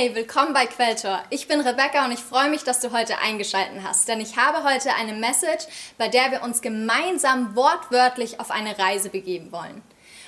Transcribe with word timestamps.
Hey, 0.00 0.14
willkommen 0.14 0.52
bei 0.52 0.66
Quelltor. 0.66 1.24
Ich 1.28 1.48
bin 1.48 1.60
Rebecca 1.60 2.04
und 2.04 2.12
ich 2.12 2.20
freue 2.20 2.50
mich, 2.50 2.62
dass 2.62 2.78
du 2.78 2.92
heute 2.92 3.18
eingeschaltet 3.18 3.82
hast, 3.82 4.06
denn 4.06 4.20
ich 4.20 4.36
habe 4.36 4.62
heute 4.62 4.94
eine 4.94 5.12
Message, 5.12 5.66
bei 5.98 6.06
der 6.06 6.30
wir 6.30 6.44
uns 6.44 6.62
gemeinsam 6.62 7.56
wortwörtlich 7.56 8.38
auf 8.38 8.52
eine 8.52 8.78
Reise 8.78 9.10
begeben 9.10 9.50
wollen. 9.50 9.82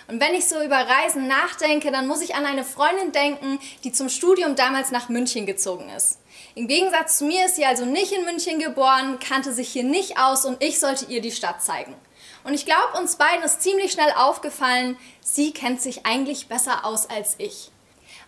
Und 0.08 0.20
wenn 0.20 0.34
ich 0.34 0.48
so 0.48 0.60
über 0.60 0.74
Reisen 0.74 1.28
nachdenke, 1.28 1.92
dann 1.92 2.08
muss 2.08 2.20
ich 2.20 2.34
an 2.34 2.46
eine 2.46 2.64
Freundin 2.64 3.12
denken, 3.12 3.60
die 3.84 3.92
zum 3.92 4.08
Studium 4.08 4.56
damals 4.56 4.90
nach 4.90 5.08
München 5.08 5.46
gezogen 5.46 5.88
ist. 5.96 6.18
Im 6.56 6.66
Gegensatz 6.66 7.18
zu 7.18 7.24
mir 7.24 7.46
ist 7.46 7.54
sie 7.54 7.64
also 7.64 7.84
nicht 7.84 8.10
in 8.10 8.24
München 8.24 8.58
geboren, 8.58 9.20
kannte 9.20 9.52
sich 9.52 9.68
hier 9.68 9.84
nicht 9.84 10.18
aus 10.18 10.44
und 10.44 10.60
ich 10.64 10.80
sollte 10.80 11.04
ihr 11.04 11.20
die 11.20 11.30
Stadt 11.30 11.62
zeigen. 11.62 11.94
Und 12.42 12.54
ich 12.54 12.66
glaube, 12.66 12.98
uns 12.98 13.14
beiden 13.14 13.44
ist 13.44 13.62
ziemlich 13.62 13.92
schnell 13.92 14.12
aufgefallen, 14.16 14.98
sie 15.20 15.52
kennt 15.52 15.80
sich 15.80 16.06
eigentlich 16.06 16.48
besser 16.48 16.84
aus 16.84 17.08
als 17.08 17.36
ich. 17.38 17.70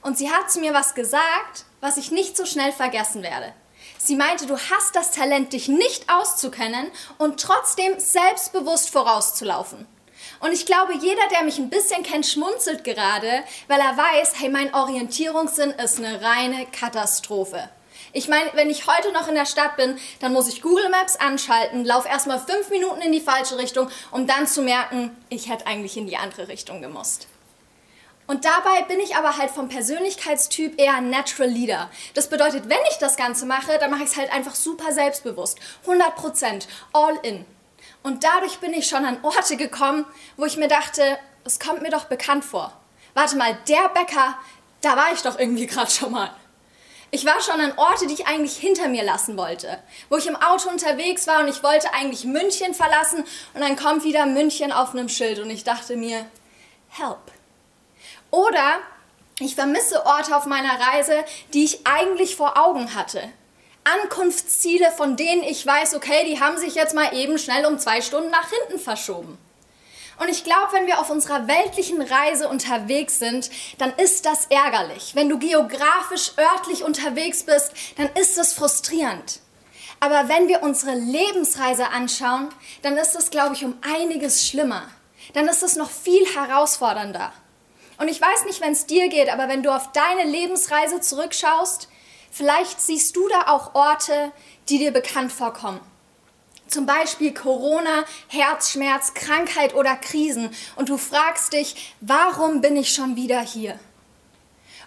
Und 0.02 0.18
sie 0.18 0.30
hat 0.30 0.50
zu 0.50 0.60
mir 0.60 0.74
was 0.74 0.94
gesagt, 0.94 1.64
was 1.80 1.96
ich 1.96 2.10
nicht 2.10 2.36
so 2.36 2.44
schnell 2.44 2.72
vergessen 2.72 3.22
werde. 3.22 3.54
Sie 3.98 4.16
meinte, 4.16 4.46
du 4.46 4.58
hast 4.58 4.96
das 4.96 5.12
Talent, 5.12 5.52
dich 5.52 5.68
nicht 5.68 6.12
auszukennen 6.12 6.90
und 7.18 7.40
trotzdem 7.40 7.98
selbstbewusst 7.98 8.90
vorauszulaufen. 8.90 9.86
Und 10.40 10.52
ich 10.52 10.66
glaube, 10.66 10.94
jeder, 10.94 11.22
der 11.30 11.44
mich 11.44 11.58
ein 11.58 11.70
bisschen 11.70 12.02
kennt, 12.02 12.26
schmunzelt 12.26 12.82
gerade, 12.82 13.44
weil 13.68 13.80
er 13.80 13.96
weiß, 13.96 14.40
hey, 14.40 14.48
mein 14.48 14.74
Orientierungssinn 14.74 15.70
ist 15.70 15.98
eine 15.98 16.20
reine 16.20 16.66
Katastrophe. 16.66 17.68
Ich 18.12 18.28
meine, 18.28 18.50
wenn 18.54 18.70
ich 18.70 18.88
heute 18.88 19.12
noch 19.12 19.28
in 19.28 19.34
der 19.36 19.46
Stadt 19.46 19.76
bin, 19.76 19.96
dann 20.20 20.32
muss 20.32 20.48
ich 20.48 20.62
Google 20.62 20.88
Maps 20.90 21.16
anschalten, 21.16 21.84
laufe 21.84 22.08
erstmal 22.08 22.40
fünf 22.40 22.70
Minuten 22.70 23.00
in 23.00 23.12
die 23.12 23.20
falsche 23.20 23.56
Richtung, 23.56 23.88
um 24.10 24.26
dann 24.26 24.46
zu 24.46 24.62
merken, 24.62 25.16
ich 25.28 25.48
hätte 25.48 25.66
eigentlich 25.66 25.96
in 25.96 26.08
die 26.08 26.16
andere 26.16 26.48
Richtung 26.48 26.82
gemusst. 26.82 27.28
Und 28.26 28.44
dabei 28.44 28.82
bin 28.88 29.00
ich 29.00 29.16
aber 29.16 29.36
halt 29.36 29.50
vom 29.50 29.68
Persönlichkeitstyp 29.68 30.80
eher 30.80 31.00
Natural 31.00 31.50
Leader. 31.50 31.90
Das 32.14 32.28
bedeutet, 32.28 32.68
wenn 32.68 32.78
ich 32.90 32.98
das 32.98 33.16
Ganze 33.16 33.46
mache, 33.46 33.78
dann 33.78 33.90
mache 33.90 34.04
ich 34.04 34.10
es 34.10 34.16
halt 34.16 34.32
einfach 34.32 34.54
super 34.54 34.92
selbstbewusst. 34.92 35.58
100%, 35.86 36.66
all 36.92 37.18
in. 37.22 37.44
Und 38.02 38.24
dadurch 38.24 38.58
bin 38.58 38.72
ich 38.72 38.86
schon 38.86 39.04
an 39.04 39.18
Orte 39.22 39.56
gekommen, 39.56 40.04
wo 40.36 40.44
ich 40.44 40.56
mir 40.56 40.68
dachte, 40.68 41.18
es 41.44 41.58
kommt 41.58 41.82
mir 41.82 41.90
doch 41.90 42.04
bekannt 42.04 42.44
vor. 42.44 42.72
Warte 43.14 43.36
mal, 43.36 43.58
der 43.68 43.88
Bäcker, 43.88 44.38
da 44.80 44.96
war 44.96 45.12
ich 45.12 45.22
doch 45.22 45.38
irgendwie 45.38 45.66
gerade 45.66 45.90
schon 45.90 46.12
mal. 46.12 46.30
Ich 47.10 47.26
war 47.26 47.40
schon 47.42 47.60
an 47.60 47.76
Orte, 47.76 48.06
die 48.06 48.14
ich 48.14 48.26
eigentlich 48.26 48.56
hinter 48.56 48.88
mir 48.88 49.04
lassen 49.04 49.36
wollte. 49.36 49.78
Wo 50.08 50.16
ich 50.16 50.26
im 50.26 50.36
Auto 50.36 50.70
unterwegs 50.70 51.26
war 51.26 51.40
und 51.40 51.48
ich 51.48 51.62
wollte 51.62 51.92
eigentlich 51.92 52.24
München 52.24 52.72
verlassen 52.72 53.24
und 53.52 53.60
dann 53.60 53.76
kommt 53.76 54.04
wieder 54.04 54.24
München 54.24 54.72
auf 54.72 54.92
einem 54.92 55.10
Schild 55.10 55.38
und 55.38 55.50
ich 55.50 55.62
dachte 55.62 55.96
mir, 55.96 56.24
help. 56.88 57.20
Oder 58.32 58.80
ich 59.38 59.54
vermisse 59.54 60.04
Orte 60.06 60.34
auf 60.34 60.46
meiner 60.46 60.80
Reise, 60.80 61.24
die 61.52 61.64
ich 61.64 61.86
eigentlich 61.86 62.34
vor 62.34 62.56
Augen 62.56 62.94
hatte. 62.94 63.22
Ankunftsziele, 63.84 64.90
von 64.90 65.16
denen 65.16 65.42
ich 65.42 65.66
weiß, 65.66 65.94
okay, 65.94 66.24
die 66.26 66.40
haben 66.40 66.56
sich 66.56 66.74
jetzt 66.74 66.94
mal 66.94 67.14
eben 67.14 67.38
schnell 67.38 67.66
um 67.66 67.78
zwei 67.78 68.00
Stunden 68.00 68.30
nach 68.30 68.48
hinten 68.48 68.82
verschoben. 68.82 69.38
Und 70.18 70.28
ich 70.28 70.44
glaube, 70.44 70.72
wenn 70.72 70.86
wir 70.86 71.00
auf 71.00 71.10
unserer 71.10 71.46
weltlichen 71.46 72.00
Reise 72.00 72.48
unterwegs 72.48 73.18
sind, 73.18 73.50
dann 73.78 73.92
ist 73.96 74.24
das 74.24 74.46
ärgerlich. 74.46 75.14
Wenn 75.14 75.28
du 75.28 75.38
geografisch, 75.38 76.32
örtlich 76.38 76.84
unterwegs 76.84 77.42
bist, 77.42 77.72
dann 77.96 78.08
ist 78.14 78.38
es 78.38 78.54
frustrierend. 78.54 79.40
Aber 80.00 80.28
wenn 80.28 80.48
wir 80.48 80.62
unsere 80.62 80.94
Lebensreise 80.94 81.88
anschauen, 81.88 82.48
dann 82.82 82.96
ist 82.96 83.14
es, 83.14 83.30
glaube 83.30 83.56
ich, 83.56 83.64
um 83.64 83.76
einiges 83.82 84.46
schlimmer. 84.46 84.88
Dann 85.34 85.48
ist 85.48 85.62
es 85.62 85.76
noch 85.76 85.90
viel 85.90 86.24
herausfordernder. 86.34 87.32
Und 87.98 88.08
ich 88.08 88.20
weiß 88.20 88.44
nicht, 88.46 88.60
wenn 88.60 88.72
es 88.72 88.86
dir 88.86 89.08
geht, 89.08 89.28
aber 89.28 89.48
wenn 89.48 89.62
du 89.62 89.74
auf 89.74 89.92
deine 89.92 90.24
Lebensreise 90.24 91.00
zurückschaust, 91.00 91.88
vielleicht 92.30 92.80
siehst 92.80 93.16
du 93.16 93.28
da 93.28 93.52
auch 93.52 93.74
Orte, 93.74 94.32
die 94.68 94.78
dir 94.78 94.92
bekannt 94.92 95.32
vorkommen. 95.32 95.80
Zum 96.68 96.86
Beispiel 96.86 97.34
Corona, 97.34 98.04
Herzschmerz, 98.28 99.12
Krankheit 99.12 99.74
oder 99.74 99.94
Krisen. 99.94 100.50
Und 100.76 100.88
du 100.88 100.96
fragst 100.96 101.52
dich, 101.52 101.94
warum 102.00 102.62
bin 102.62 102.76
ich 102.76 102.94
schon 102.94 103.14
wieder 103.14 103.40
hier? 103.40 103.78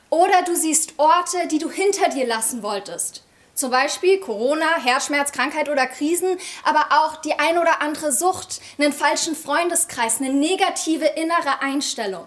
Oder 0.09 0.41
du 0.43 0.55
siehst 0.55 0.93
Orte, 0.97 1.47
die 1.47 1.59
du 1.59 1.69
hinter 1.69 2.09
dir 2.09 2.25
lassen 2.25 2.63
wolltest. 2.63 3.23
Zum 3.53 3.71
Beispiel 3.71 4.19
Corona, 4.19 4.83
Herzschmerz, 4.83 5.31
Krankheit 5.31 5.69
oder 5.69 5.87
Krisen, 5.87 6.37
aber 6.63 6.87
auch 6.89 7.17
die 7.17 7.37
ein 7.39 7.57
oder 7.57 7.81
andere 7.81 8.11
Sucht, 8.11 8.59
einen 8.77 8.91
falschen 8.91 9.35
Freundeskreis, 9.35 10.19
eine 10.19 10.33
negative 10.33 11.05
innere 11.05 11.61
Einstellung. 11.61 12.25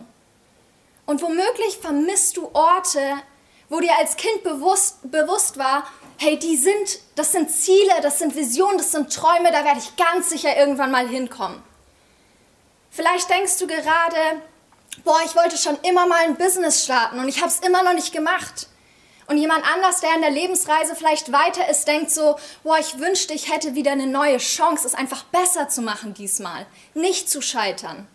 Und 1.09 1.23
womöglich 1.23 1.79
vermisst 1.79 2.37
du 2.37 2.51
Orte, 2.53 3.01
wo 3.71 3.81
dir 3.81 3.97
als 3.97 4.19
Kind 4.19 4.43
bewusst, 4.43 5.11
bewusst 5.11 5.57
war, 5.57 5.91
hey, 6.19 6.39
die 6.39 6.55
sind, 6.55 7.01
das 7.15 7.33
sind 7.33 7.51
Ziele, 7.51 7.95
das 8.03 8.19
sind 8.19 8.37
Visionen, 8.37 8.77
das 8.77 8.93
sind 8.93 9.11
Träume, 9.11 9.51
da 9.51 9.65
werde 9.65 9.79
ich 9.79 9.97
ganz 9.97 10.29
sicher 10.29 10.55
irgendwann 10.59 10.91
mal 10.91 11.09
hinkommen. 11.09 11.63
Vielleicht 12.91 13.31
denkst 13.31 13.57
du 13.57 13.67
gerade, 13.67 14.43
boah, 15.03 15.19
ich 15.25 15.35
wollte 15.35 15.57
schon 15.57 15.79
immer 15.81 16.07
mal 16.07 16.27
ein 16.27 16.37
Business 16.37 16.85
starten 16.85 17.19
und 17.19 17.29
ich 17.29 17.41
habe 17.41 17.49
es 17.49 17.61
immer 17.61 17.83
noch 17.83 17.95
nicht 17.95 18.13
gemacht. 18.13 18.69
Und 19.29 19.39
jemand 19.39 19.65
anders, 19.65 20.03
der 20.03 20.15
in 20.15 20.21
der 20.21 20.31
Lebensreise 20.31 20.95
vielleicht 20.95 21.33
weiter 21.33 21.71
ist, 21.71 21.89
denkt 21.89 22.11
so, 22.11 22.37
boah, 22.63 22.79
ich 22.79 22.99
wünschte, 22.99 23.33
ich 23.33 23.51
hätte 23.51 23.75
wieder 23.75 23.93
eine 23.93 24.09
neue 24.09 24.37
Chance, 24.37 24.87
es 24.87 24.95
einfach 24.95 25.25
besser 25.25 25.71
zu 25.71 25.81
machen 25.81 26.13
diesmal, 26.13 26.67
nicht 26.93 27.31
zu 27.31 27.41
scheitern. 27.41 28.07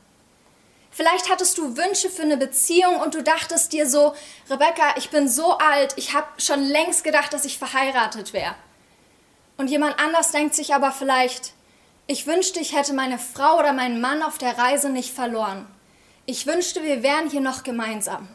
Vielleicht 0.94 1.30
hattest 1.30 1.58
du 1.58 1.76
Wünsche 1.76 2.10
für 2.12 2.22
eine 2.22 2.38
Beziehung 2.38 2.98
und 2.98 3.16
du 3.16 3.24
dachtest 3.24 3.74
dir 3.74 3.90
so, 3.90 4.14
Rebecca, 4.50 4.96
ich 4.96 5.10
bin 5.10 5.28
so 5.28 5.58
alt, 5.58 5.94
ich 5.96 6.14
habe 6.14 6.28
schon 6.38 6.62
längst 6.62 7.04
gedacht, 7.04 7.34
dass 7.34 7.46
ich 7.46 7.58
verheiratet 7.58 8.32
wäre. 8.32 8.54
Und 9.58 9.70
jemand 9.70 10.00
anders 10.00 10.32
denkt 10.32 10.54
sich 10.54 10.76
aber 10.76 10.92
vielleicht, 10.92 11.54
ich 12.06 12.28
wünschte, 12.28 12.60
ich 12.60 12.76
hätte 12.76 12.94
meine 12.94 13.18
Frau 13.18 13.58
oder 13.58 13.74
meinen 13.74 14.02
Mann 14.02 14.22
auf 14.22 14.38
der 14.38 14.58
Reise 14.58 14.90
nicht 14.90 15.14
verloren. 15.14 15.66
Ich 16.28 16.46
wünschte, 16.46 16.84
wir 16.84 17.02
wären 17.02 17.30
hier 17.30 17.42
noch 17.42 17.64
gemeinsam. 17.64 18.28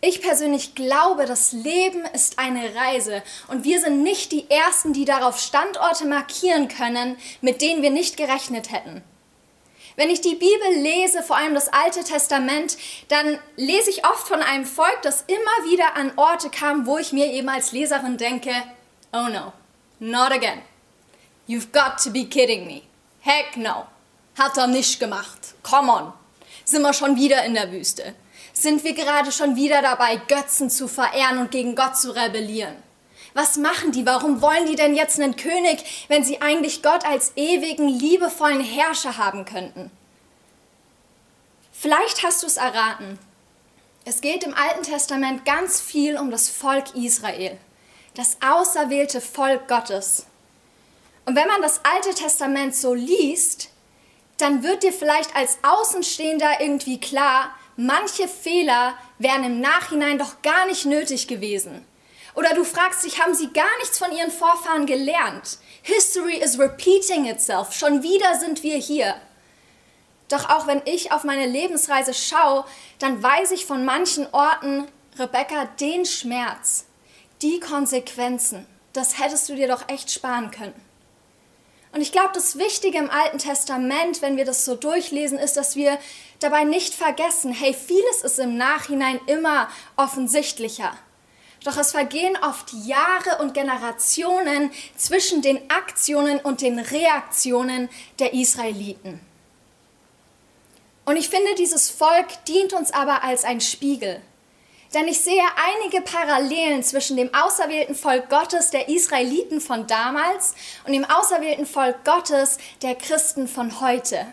Ich 0.00 0.20
persönlich 0.20 0.74
glaube, 0.74 1.24
das 1.24 1.52
Leben 1.52 2.04
ist 2.12 2.38
eine 2.38 2.74
Reise 2.76 3.22
und 3.48 3.64
wir 3.64 3.80
sind 3.80 4.02
nicht 4.02 4.30
die 4.30 4.48
Ersten, 4.50 4.92
die 4.92 5.04
darauf 5.04 5.40
Standorte 5.40 6.06
markieren 6.06 6.68
können, 6.68 7.16
mit 7.40 7.60
denen 7.60 7.82
wir 7.82 7.90
nicht 7.90 8.16
gerechnet 8.16 8.70
hätten. 8.70 9.02
Wenn 9.96 10.10
ich 10.10 10.20
die 10.20 10.34
Bibel 10.34 10.74
lese, 10.74 11.22
vor 11.22 11.36
allem 11.36 11.54
das 11.54 11.72
Alte 11.72 12.02
Testament, 12.02 12.76
dann 13.08 13.38
lese 13.56 13.90
ich 13.90 14.04
oft 14.06 14.26
von 14.26 14.42
einem 14.42 14.64
Volk, 14.64 15.02
das 15.02 15.22
immer 15.26 15.70
wieder 15.70 15.96
an 15.96 16.12
Orte 16.16 16.50
kam, 16.50 16.86
wo 16.86 16.98
ich 16.98 17.12
mir 17.12 17.26
eben 17.26 17.48
als 17.48 17.72
Leserin 17.72 18.16
denke, 18.16 18.52
oh 19.12 19.28
no, 19.28 19.52
not 20.00 20.32
again. 20.32 20.62
You've 21.46 21.72
got 21.72 22.02
to 22.02 22.10
be 22.10 22.24
kidding 22.24 22.66
me. 22.66 22.82
Heck 23.20 23.56
no. 23.56 23.86
Hat 24.38 24.56
er 24.56 24.66
nicht 24.66 24.98
gemacht. 24.98 25.54
Come 25.62 25.92
on. 25.92 26.12
Sind 26.64 26.82
wir 26.82 26.92
schon 26.92 27.16
wieder 27.16 27.44
in 27.44 27.54
der 27.54 27.70
Wüste? 27.70 28.14
Sind 28.52 28.82
wir 28.82 28.94
gerade 28.94 29.30
schon 29.30 29.54
wieder 29.54 29.82
dabei, 29.82 30.16
Götzen 30.16 30.70
zu 30.70 30.88
verehren 30.88 31.38
und 31.38 31.50
gegen 31.50 31.76
Gott 31.76 31.96
zu 31.98 32.14
rebellieren? 32.14 32.76
Was 33.34 33.56
machen 33.56 33.90
die? 33.90 34.06
Warum 34.06 34.40
wollen 34.40 34.66
die 34.66 34.76
denn 34.76 34.94
jetzt 34.94 35.20
einen 35.20 35.34
König, 35.34 36.06
wenn 36.08 36.22
sie 36.24 36.40
eigentlich 36.40 36.82
Gott 36.82 37.04
als 37.04 37.32
ewigen, 37.34 37.88
liebevollen 37.88 38.60
Herrscher 38.60 39.18
haben 39.18 39.44
könnten? 39.44 39.90
Vielleicht 41.72 42.22
hast 42.22 42.42
du 42.42 42.46
es 42.46 42.56
erraten. 42.56 43.18
Es 44.04 44.20
geht 44.20 44.44
im 44.44 44.54
Alten 44.54 44.84
Testament 44.84 45.44
ganz 45.44 45.80
viel 45.80 46.16
um 46.16 46.30
das 46.30 46.48
Volk 46.48 46.94
Israel, 46.94 47.58
das 48.14 48.36
auserwählte 48.40 49.20
Volk 49.20 49.66
Gottes. 49.66 50.26
Und 51.24 51.34
wenn 51.34 51.48
man 51.48 51.60
das 51.60 51.80
Alte 51.84 52.14
Testament 52.14 52.76
so 52.76 52.94
liest, 52.94 53.70
dann 54.36 54.62
wird 54.62 54.82
dir 54.82 54.92
vielleicht 54.92 55.34
als 55.34 55.58
Außenstehender 55.62 56.60
irgendwie 56.60 57.00
klar, 57.00 57.54
manche 57.76 58.28
Fehler 58.28 58.94
wären 59.18 59.44
im 59.44 59.60
Nachhinein 59.60 60.18
doch 60.18 60.42
gar 60.42 60.66
nicht 60.66 60.84
nötig 60.84 61.26
gewesen. 61.26 61.84
Oder 62.34 62.54
du 62.54 62.64
fragst 62.64 63.04
dich, 63.04 63.22
haben 63.22 63.34
sie 63.34 63.52
gar 63.52 63.76
nichts 63.78 63.98
von 63.98 64.10
ihren 64.12 64.30
Vorfahren 64.30 64.86
gelernt? 64.86 65.58
History 65.82 66.36
is 66.36 66.58
repeating 66.58 67.26
itself. 67.26 67.72
Schon 67.72 68.02
wieder 68.02 68.38
sind 68.40 68.62
wir 68.62 68.76
hier. 68.76 69.14
Doch 70.28 70.48
auch 70.50 70.66
wenn 70.66 70.82
ich 70.84 71.12
auf 71.12 71.24
meine 71.24 71.46
Lebensreise 71.46 72.14
schaue, 72.14 72.64
dann 72.98 73.22
weiß 73.22 73.52
ich 73.52 73.66
von 73.66 73.84
manchen 73.84 74.26
Orten, 74.32 74.88
Rebecca, 75.18 75.66
den 75.78 76.06
Schmerz, 76.06 76.86
die 77.40 77.60
Konsequenzen, 77.60 78.66
das 78.92 79.20
hättest 79.20 79.48
du 79.48 79.54
dir 79.54 79.68
doch 79.68 79.88
echt 79.88 80.10
sparen 80.10 80.50
können. 80.50 80.74
Und 81.92 82.00
ich 82.00 82.10
glaube, 82.10 82.30
das 82.34 82.58
Wichtige 82.58 82.98
im 82.98 83.10
Alten 83.10 83.38
Testament, 83.38 84.20
wenn 84.20 84.36
wir 84.36 84.44
das 84.44 84.64
so 84.64 84.74
durchlesen, 84.74 85.38
ist, 85.38 85.56
dass 85.56 85.76
wir 85.76 85.98
dabei 86.40 86.64
nicht 86.64 86.94
vergessen, 86.94 87.52
hey, 87.52 87.72
vieles 87.72 88.22
ist 88.22 88.40
im 88.40 88.56
Nachhinein 88.56 89.20
immer 89.26 89.68
offensichtlicher. 89.94 90.96
Doch 91.64 91.78
es 91.78 91.92
vergehen 91.92 92.36
oft 92.42 92.72
Jahre 92.72 93.38
und 93.40 93.54
Generationen 93.54 94.70
zwischen 94.96 95.40
den 95.40 95.70
Aktionen 95.70 96.38
und 96.38 96.60
den 96.60 96.78
Reaktionen 96.78 97.88
der 98.18 98.34
Israeliten. 98.34 99.20
Und 101.06 101.16
ich 101.16 101.28
finde, 101.30 101.54
dieses 101.54 101.90
Volk 101.90 102.44
dient 102.46 102.74
uns 102.74 102.92
aber 102.92 103.24
als 103.24 103.44
ein 103.44 103.62
Spiegel. 103.62 104.20
Denn 104.92 105.08
ich 105.08 105.20
sehe 105.20 105.42
einige 105.82 106.02
Parallelen 106.02 106.82
zwischen 106.82 107.16
dem 107.16 107.32
auserwählten 107.34 107.94
Volk 107.94 108.30
Gottes 108.30 108.70
der 108.70 108.88
Israeliten 108.88 109.60
von 109.60 109.86
damals 109.86 110.54
und 110.86 110.92
dem 110.92 111.04
auserwählten 111.04 111.66
Volk 111.66 112.04
Gottes 112.04 112.58
der 112.82 112.94
Christen 112.94 113.48
von 113.48 113.80
heute. 113.80 114.26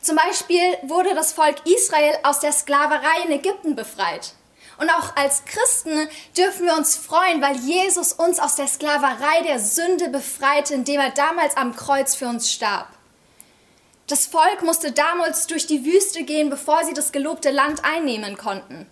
Zum 0.00 0.16
Beispiel 0.16 0.78
wurde 0.82 1.14
das 1.14 1.32
Volk 1.32 1.56
Israel 1.66 2.18
aus 2.22 2.40
der 2.40 2.52
Sklaverei 2.52 3.24
in 3.26 3.32
Ägypten 3.32 3.76
befreit. 3.76 4.32
Und 4.80 4.88
auch 4.88 5.14
als 5.14 5.44
Christen 5.44 6.08
dürfen 6.36 6.64
wir 6.64 6.74
uns 6.74 6.96
freuen, 6.96 7.42
weil 7.42 7.56
Jesus 7.56 8.14
uns 8.14 8.40
aus 8.40 8.56
der 8.56 8.66
Sklaverei 8.66 9.42
der 9.44 9.60
Sünde 9.60 10.08
befreite, 10.08 10.72
indem 10.72 11.00
er 11.00 11.10
damals 11.10 11.56
am 11.58 11.76
Kreuz 11.76 12.14
für 12.14 12.26
uns 12.26 12.50
starb. 12.50 12.88
Das 14.06 14.26
Volk 14.26 14.62
musste 14.62 14.90
damals 14.90 15.46
durch 15.46 15.66
die 15.66 15.84
Wüste 15.84 16.24
gehen, 16.24 16.48
bevor 16.48 16.84
sie 16.84 16.94
das 16.94 17.12
gelobte 17.12 17.50
Land 17.50 17.84
einnehmen 17.84 18.38
konnten. 18.38 18.86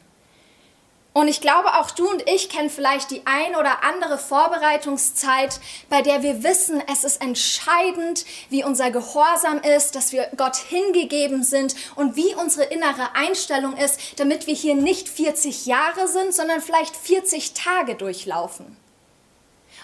Und 1.14 1.26
ich 1.26 1.40
glaube, 1.40 1.78
auch 1.78 1.90
du 1.90 2.08
und 2.08 2.28
ich 2.28 2.48
kennen 2.48 2.70
vielleicht 2.70 3.10
die 3.10 3.22
ein 3.24 3.56
oder 3.56 3.82
andere 3.82 4.18
Vorbereitungszeit, 4.18 5.58
bei 5.88 6.00
der 6.00 6.22
wir 6.22 6.44
wissen, 6.44 6.82
es 6.92 7.02
ist 7.02 7.20
entscheidend, 7.20 8.24
wie 8.50 8.62
unser 8.62 8.90
Gehorsam 8.90 9.60
ist, 9.62 9.96
dass 9.96 10.12
wir 10.12 10.28
Gott 10.36 10.56
hingegeben 10.56 11.42
sind 11.42 11.74
und 11.96 12.14
wie 12.14 12.34
unsere 12.36 12.66
innere 12.66 13.16
Einstellung 13.16 13.76
ist, 13.76 14.20
damit 14.20 14.46
wir 14.46 14.54
hier 14.54 14.74
nicht 14.74 15.08
40 15.08 15.66
Jahre 15.66 16.06
sind, 16.06 16.34
sondern 16.34 16.60
vielleicht 16.60 16.94
40 16.94 17.54
Tage 17.54 17.96
durchlaufen. 17.96 18.76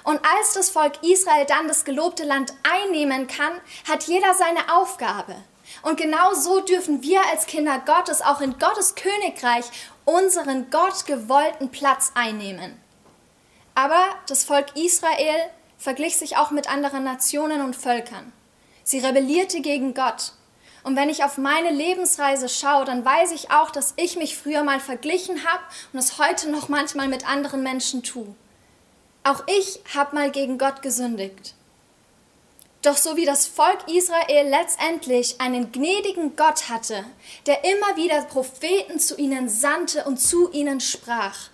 Und 0.05 0.21
als 0.23 0.53
das 0.53 0.71
Volk 0.71 1.03
Israel 1.03 1.47
dann 1.47 1.67
das 1.67 1.85
gelobte 1.85 2.25
Land 2.25 2.53
einnehmen 2.62 3.26
kann, 3.26 3.53
hat 3.88 4.05
jeder 4.05 4.35
seine 4.35 4.76
Aufgabe. 4.76 5.35
Und 5.84 5.98
genau 5.98 6.32
so 6.32 6.60
dürfen 6.60 7.02
wir 7.02 7.20
als 7.31 7.46
Kinder 7.46 7.78
Gottes 7.84 8.22
auch 8.22 8.40
in 8.40 8.58
Gottes 8.58 8.94
Königreich 8.94 9.66
unseren 10.06 10.70
Gott 10.70 11.04
gewollten 11.04 11.70
Platz 11.70 12.10
einnehmen. 12.14 12.81
Aber 13.75 14.02
das 14.26 14.44
Volk 14.44 14.75
Israel 14.76 15.50
verglich 15.76 16.16
sich 16.16 16.38
auch 16.38 16.50
mit 16.50 16.70
anderen 16.70 17.04
Nationen 17.04 17.60
und 17.60 17.76
Völkern. 17.76 18.32
Sie 18.82 19.00
rebellierte 19.00 19.60
gegen 19.60 19.92
Gott. 19.92 20.32
Und 20.84 20.96
wenn 20.96 21.10
ich 21.10 21.22
auf 21.22 21.36
meine 21.36 21.70
Lebensreise 21.70 22.48
schaue, 22.48 22.87
dann 22.87 23.04
weiß 23.04 23.32
ich 23.32 23.50
auch, 23.50 23.70
dass 23.70 23.92
ich 23.96 24.16
mich 24.16 24.38
früher 24.38 24.64
mal 24.64 24.80
verglichen 24.80 25.44
habe 25.44 25.62
und 25.92 25.98
es 25.98 26.19
heute 26.19 26.50
noch 26.50 26.70
manchmal 26.70 27.08
mit 27.08 27.28
anderen 27.28 27.62
Menschen 27.62 28.02
tue. 28.02 28.34
Auch 29.22 29.42
ich 29.46 29.80
habe 29.94 30.14
mal 30.14 30.30
gegen 30.30 30.56
Gott 30.56 30.80
gesündigt. 30.80 31.54
Doch 32.84 32.98
so 32.98 33.16
wie 33.16 33.25
das 33.25 33.46
Volk 33.46 33.88
Israel 33.88 34.46
letztendlich 34.50 35.40
einen 35.40 35.72
gnädigen 35.72 36.36
Gott 36.36 36.69
hatte, 36.69 37.06
der 37.46 37.64
immer 37.64 37.96
wieder 37.96 38.20
Propheten 38.22 39.00
zu 39.00 39.16
ihnen 39.16 39.48
sandte 39.48 40.04
und 40.04 40.19
zu 40.19 40.52
ihnen 40.52 40.81
sprach, 40.81 41.48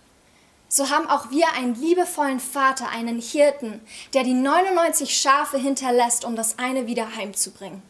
so 0.68 0.90
haben 0.90 1.08
auch 1.08 1.30
wir 1.30 1.52
einen 1.52 1.76
liebevollen 1.76 2.40
Vater, 2.40 2.88
einen 2.88 3.20
Hirten, 3.20 3.80
der 4.12 4.24
die 4.24 4.34
99 4.34 5.16
Schafe 5.16 5.56
hinterlässt, 5.56 6.24
um 6.24 6.34
das 6.34 6.58
eine 6.58 6.88
wieder 6.88 7.16
heimzubringen. 7.16 7.82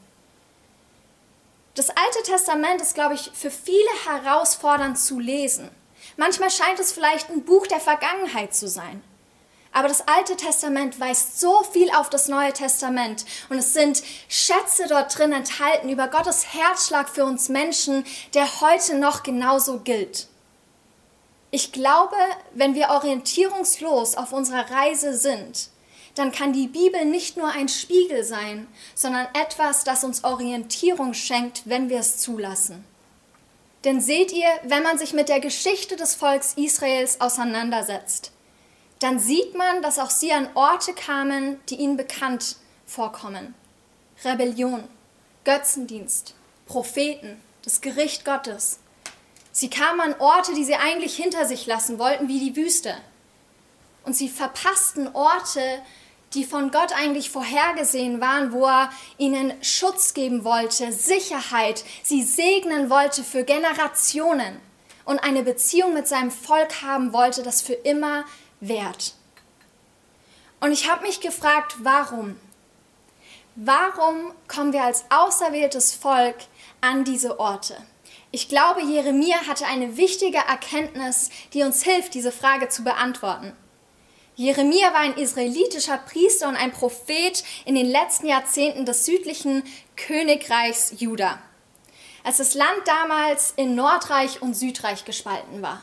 Das 1.75 1.88
Alte 1.88 2.22
Testament 2.25 2.82
ist, 2.82 2.94
glaube 2.94 3.14
ich, 3.14 3.31
für 3.32 3.50
viele 3.50 3.90
herausfordernd 4.06 4.98
zu 4.98 5.19
lesen. 5.19 5.70
Manchmal 6.19 6.50
scheint 6.50 6.78
es 6.78 6.93
vielleicht 6.93 7.31
ein 7.31 7.44
Buch 7.44 7.66
der 7.66 7.81
Vergangenheit 7.81 8.54
zu 8.54 8.69
sein. 8.69 9.02
Aber 9.72 9.88
das 9.88 10.06
Alte 10.08 10.37
Testament 10.37 10.99
weist 10.99 11.38
so 11.38 11.62
viel 11.62 11.90
auf 11.90 12.11
das 12.11 12.28
Neue 12.28 12.52
Testament 12.52 13.25
und 13.49 13.58
es 13.58 13.72
sind 13.72 14.02
Schätze 14.28 14.87
dort 14.88 15.17
drin 15.17 15.32
enthalten 15.32 15.88
über 15.88 16.08
Gottes 16.08 16.52
Herzschlag 16.52 17.08
für 17.08 17.25
uns 17.25 17.49
Menschen, 17.49 18.05
der 18.34 18.61
heute 18.61 18.99
noch 18.99 19.22
genauso 19.22 19.81
gilt. 19.81 20.26
Ich 21.52 21.72
glaube, 21.72 22.17
wenn 22.52 22.75
wir 22.75 22.90
orientierungslos 22.90 24.17
auf 24.17 24.32
unserer 24.32 24.70
Reise 24.70 25.17
sind, 25.17 25.70
dann 26.14 26.32
kann 26.32 26.52
die 26.52 26.67
Bibel 26.67 27.05
nicht 27.05 27.37
nur 27.37 27.49
ein 27.49 27.69
Spiegel 27.69 28.25
sein, 28.25 28.67
sondern 28.94 29.28
etwas, 29.34 29.84
das 29.84 30.02
uns 30.02 30.25
Orientierung 30.25 31.14
schenkt, 31.14 31.62
wenn 31.64 31.88
wir 31.88 32.00
es 32.00 32.19
zulassen. 32.19 32.84
Denn 33.84 34.00
seht 34.00 34.32
ihr, 34.32 34.49
wenn 34.64 34.82
man 34.82 34.99
sich 34.99 35.12
mit 35.12 35.28
der 35.28 35.40
Geschichte 35.40 35.96
des 35.96 36.14
Volks 36.14 36.55
Israels 36.55 37.20
auseinandersetzt, 37.20 38.32
dann 39.00 39.19
sieht 39.19 39.56
man, 39.56 39.82
dass 39.82 39.99
auch 39.99 40.11
sie 40.11 40.32
an 40.32 40.49
Orte 40.55 40.93
kamen, 40.94 41.61
die 41.69 41.76
ihnen 41.76 41.97
bekannt 41.97 42.56
vorkommen. 42.87 43.55
Rebellion, 44.25 44.85
Götzendienst, 45.44 46.35
Propheten, 46.67 47.41
das 47.64 47.81
Gericht 47.81 48.25
Gottes. 48.25 48.79
Sie 49.52 49.70
kamen 49.70 50.00
an 50.00 50.14
Orte, 50.20 50.55
die 50.55 50.64
sie 50.64 50.76
eigentlich 50.76 51.17
hinter 51.17 51.47
sich 51.47 51.67
lassen 51.67 51.99
wollten, 51.99 52.29
wie 52.29 52.38
die 52.38 52.56
Wüste. 52.56 52.94
Und 54.05 54.14
sie 54.14 54.29
verpassten 54.29 55.08
Orte, 55.14 55.82
die 56.35 56.44
von 56.44 56.70
Gott 56.70 56.93
eigentlich 56.94 57.31
vorhergesehen 57.31 58.20
waren, 58.20 58.53
wo 58.53 58.67
er 58.67 58.91
ihnen 59.19 59.53
Schutz 59.62 60.14
geben 60.14 60.44
wollte, 60.44 60.93
Sicherheit, 60.93 61.85
sie 62.03 62.23
segnen 62.23 62.88
wollte 62.91 63.25
für 63.25 63.44
Generationen 63.44 64.61
und 65.05 65.19
eine 65.19 65.43
Beziehung 65.43 65.93
mit 65.93 66.06
seinem 66.06 66.31
Volk 66.31 66.82
haben 66.82 67.12
wollte, 67.12 67.43
das 67.43 67.62
für 67.62 67.73
immer 67.73 68.25
wert. 68.60 69.14
Und 70.60 70.72
ich 70.72 70.90
habe 70.90 71.02
mich 71.02 71.20
gefragt, 71.20 71.76
warum? 71.78 72.38
Warum 73.56 74.32
kommen 74.46 74.72
wir 74.72 74.84
als 74.84 75.04
auserwähltes 75.10 75.94
Volk 75.94 76.36
an 76.80 77.04
diese 77.04 77.40
Orte? 77.40 77.76
Ich 78.30 78.48
glaube, 78.48 78.82
Jeremia 78.82 79.46
hatte 79.48 79.66
eine 79.66 79.96
wichtige 79.96 80.38
Erkenntnis, 80.38 81.30
die 81.52 81.62
uns 81.62 81.82
hilft, 81.82 82.14
diese 82.14 82.30
Frage 82.30 82.68
zu 82.68 82.84
beantworten. 82.84 83.56
Jeremia 84.36 84.92
war 84.92 85.00
ein 85.00 85.16
israelitischer 85.16 85.98
Priester 85.98 86.48
und 86.48 86.56
ein 86.56 86.72
Prophet 86.72 87.42
in 87.64 87.74
den 87.74 87.86
letzten 87.86 88.26
Jahrzehnten 88.26 88.86
des 88.86 89.04
südlichen 89.04 89.64
Königreichs 89.96 90.94
Juda, 90.98 91.38
als 92.22 92.36
das 92.36 92.54
Land 92.54 92.82
damals 92.86 93.52
in 93.56 93.74
Nordreich 93.74 94.40
und 94.40 94.54
Südreich 94.54 95.04
gespalten 95.04 95.60
war. 95.60 95.82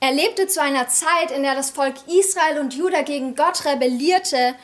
Er 0.00 0.12
lebte 0.12 0.46
zu 0.46 0.62
einer 0.62 0.88
Zeit, 0.88 1.30
in 1.34 1.42
der 1.42 1.54
das 1.54 1.70
Volk 1.70 1.94
Israel 2.06 2.60
und 2.60 2.74
Juda 2.74 3.02
gegen 3.02 3.34
Gott 3.34 3.64
rebellierte 3.64 4.54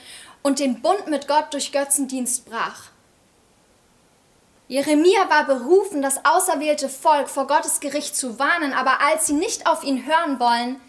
und 0.43 0.61
den 0.61 0.81
Bund 0.81 1.09
mit 1.09 1.27
Gott 1.27 1.53
durch 1.53 1.73
Götzendienst 1.73 2.45
brach. 2.45 2.91
Jeremia 4.69 5.29
war 5.29 5.45
berufen, 5.45 6.03
das 6.03 6.25
auserwählte 6.25 6.89
Volk 6.89 7.29
vor 7.29 7.47
Gottes 7.47 7.81
Gericht 7.81 8.17
zu 8.17 8.39
warnen, 8.39 8.73
aber 8.73 9.01
als 9.01 9.27
sie 9.27 9.35
nicht 9.35 9.67
auf 9.67 9.83
ihn 9.85 10.07
hören 10.07 10.41
wollen, 10.41 10.81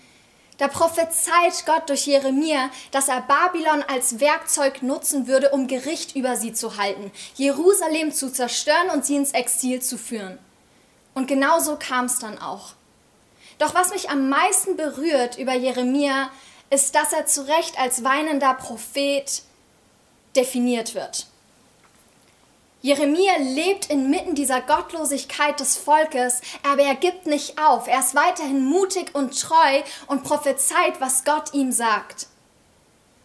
da 0.58 0.70
prophezeit 0.70 1.66
Gott 1.66 1.90
durch 1.90 2.08
Jeremia, 2.08 2.70
dass 2.92 3.10
er 3.10 3.22
Babylon 3.22 3.84
als 3.84 4.22
Werkzeug 4.22 4.82
nutzen 4.82 5.28
würde, 5.28 5.50
um 5.50 5.68
Gericht 5.68 6.16
über 6.16 6.38
sie 6.38 6.54
zu 6.54 6.78
halten, 6.78 7.12
Jerusalem 7.36 8.14
zu 8.14 8.32
zerstören 8.32 8.90
und 8.94 9.06
sie 9.06 9.18
ins 9.18 9.32
Exil 9.32 9.82
zu 9.82 9.98
führen. 9.98 10.40
Und 11.14 11.28
genau 11.28 11.60
so 11.60 11.76
kam 11.78 12.06
es 12.06 12.20
dann 12.20 12.38
auch. 12.38 12.74
Doch 13.58 13.74
was 13.74 13.92
mich 13.92 14.10
am 14.10 14.30
meisten 14.30 14.76
berührt 14.76 15.38
über 15.38 15.54
Jeremia, 15.54 16.30
ist, 16.70 16.96
dass 16.96 17.14
er 17.14 17.26
zu 17.26 17.48
Recht 17.48 17.80
als 17.80 18.04
weinender 18.04 18.54
Prophet 18.54 19.44
definiert 20.36 20.96
wird. 20.96 21.28
Jeremia 22.82 23.38
lebt 23.40 23.90
inmitten 23.90 24.36
dieser 24.36 24.62
Gottlosigkeit 24.62 25.60
des 25.60 25.76
Volkes, 25.76 26.42
aber 26.62 26.84
er 26.84 26.94
gibt 26.94 27.26
nicht 27.26 27.60
auf. 27.60 27.88
Er 27.88 28.00
ist 28.00 28.14
weiterhin 28.14 28.64
mutig 28.64 29.16
und 29.16 29.42
treu 29.42 29.82
und 30.06 30.24
prophezeit, 30.24 31.02
was 31.02 31.24
Gott 31.24 31.54
ihm 31.54 31.72
sagt. 31.72 32.28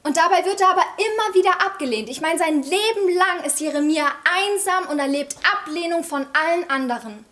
Und 0.03 0.17
dabei 0.17 0.47
wird 0.47 0.63
er 0.63 0.71
aber 0.71 0.85
immer 0.97 1.35
wieder 1.35 1.61
abgelehnt. 1.61 2.09
Ich 2.09 2.23
meine, 2.23 2.39
sein 2.39 2.63
Leben 2.63 3.15
lang 3.15 3.45
ist 3.45 3.61
Jeremia 3.61 4.07
einsam 4.25 4.89
und 4.89 4.99
erlebt 4.99 5.37
Ablehnung 5.53 6.05
von 6.05 6.27
allen 6.33 6.71
anderen. 6.71 7.27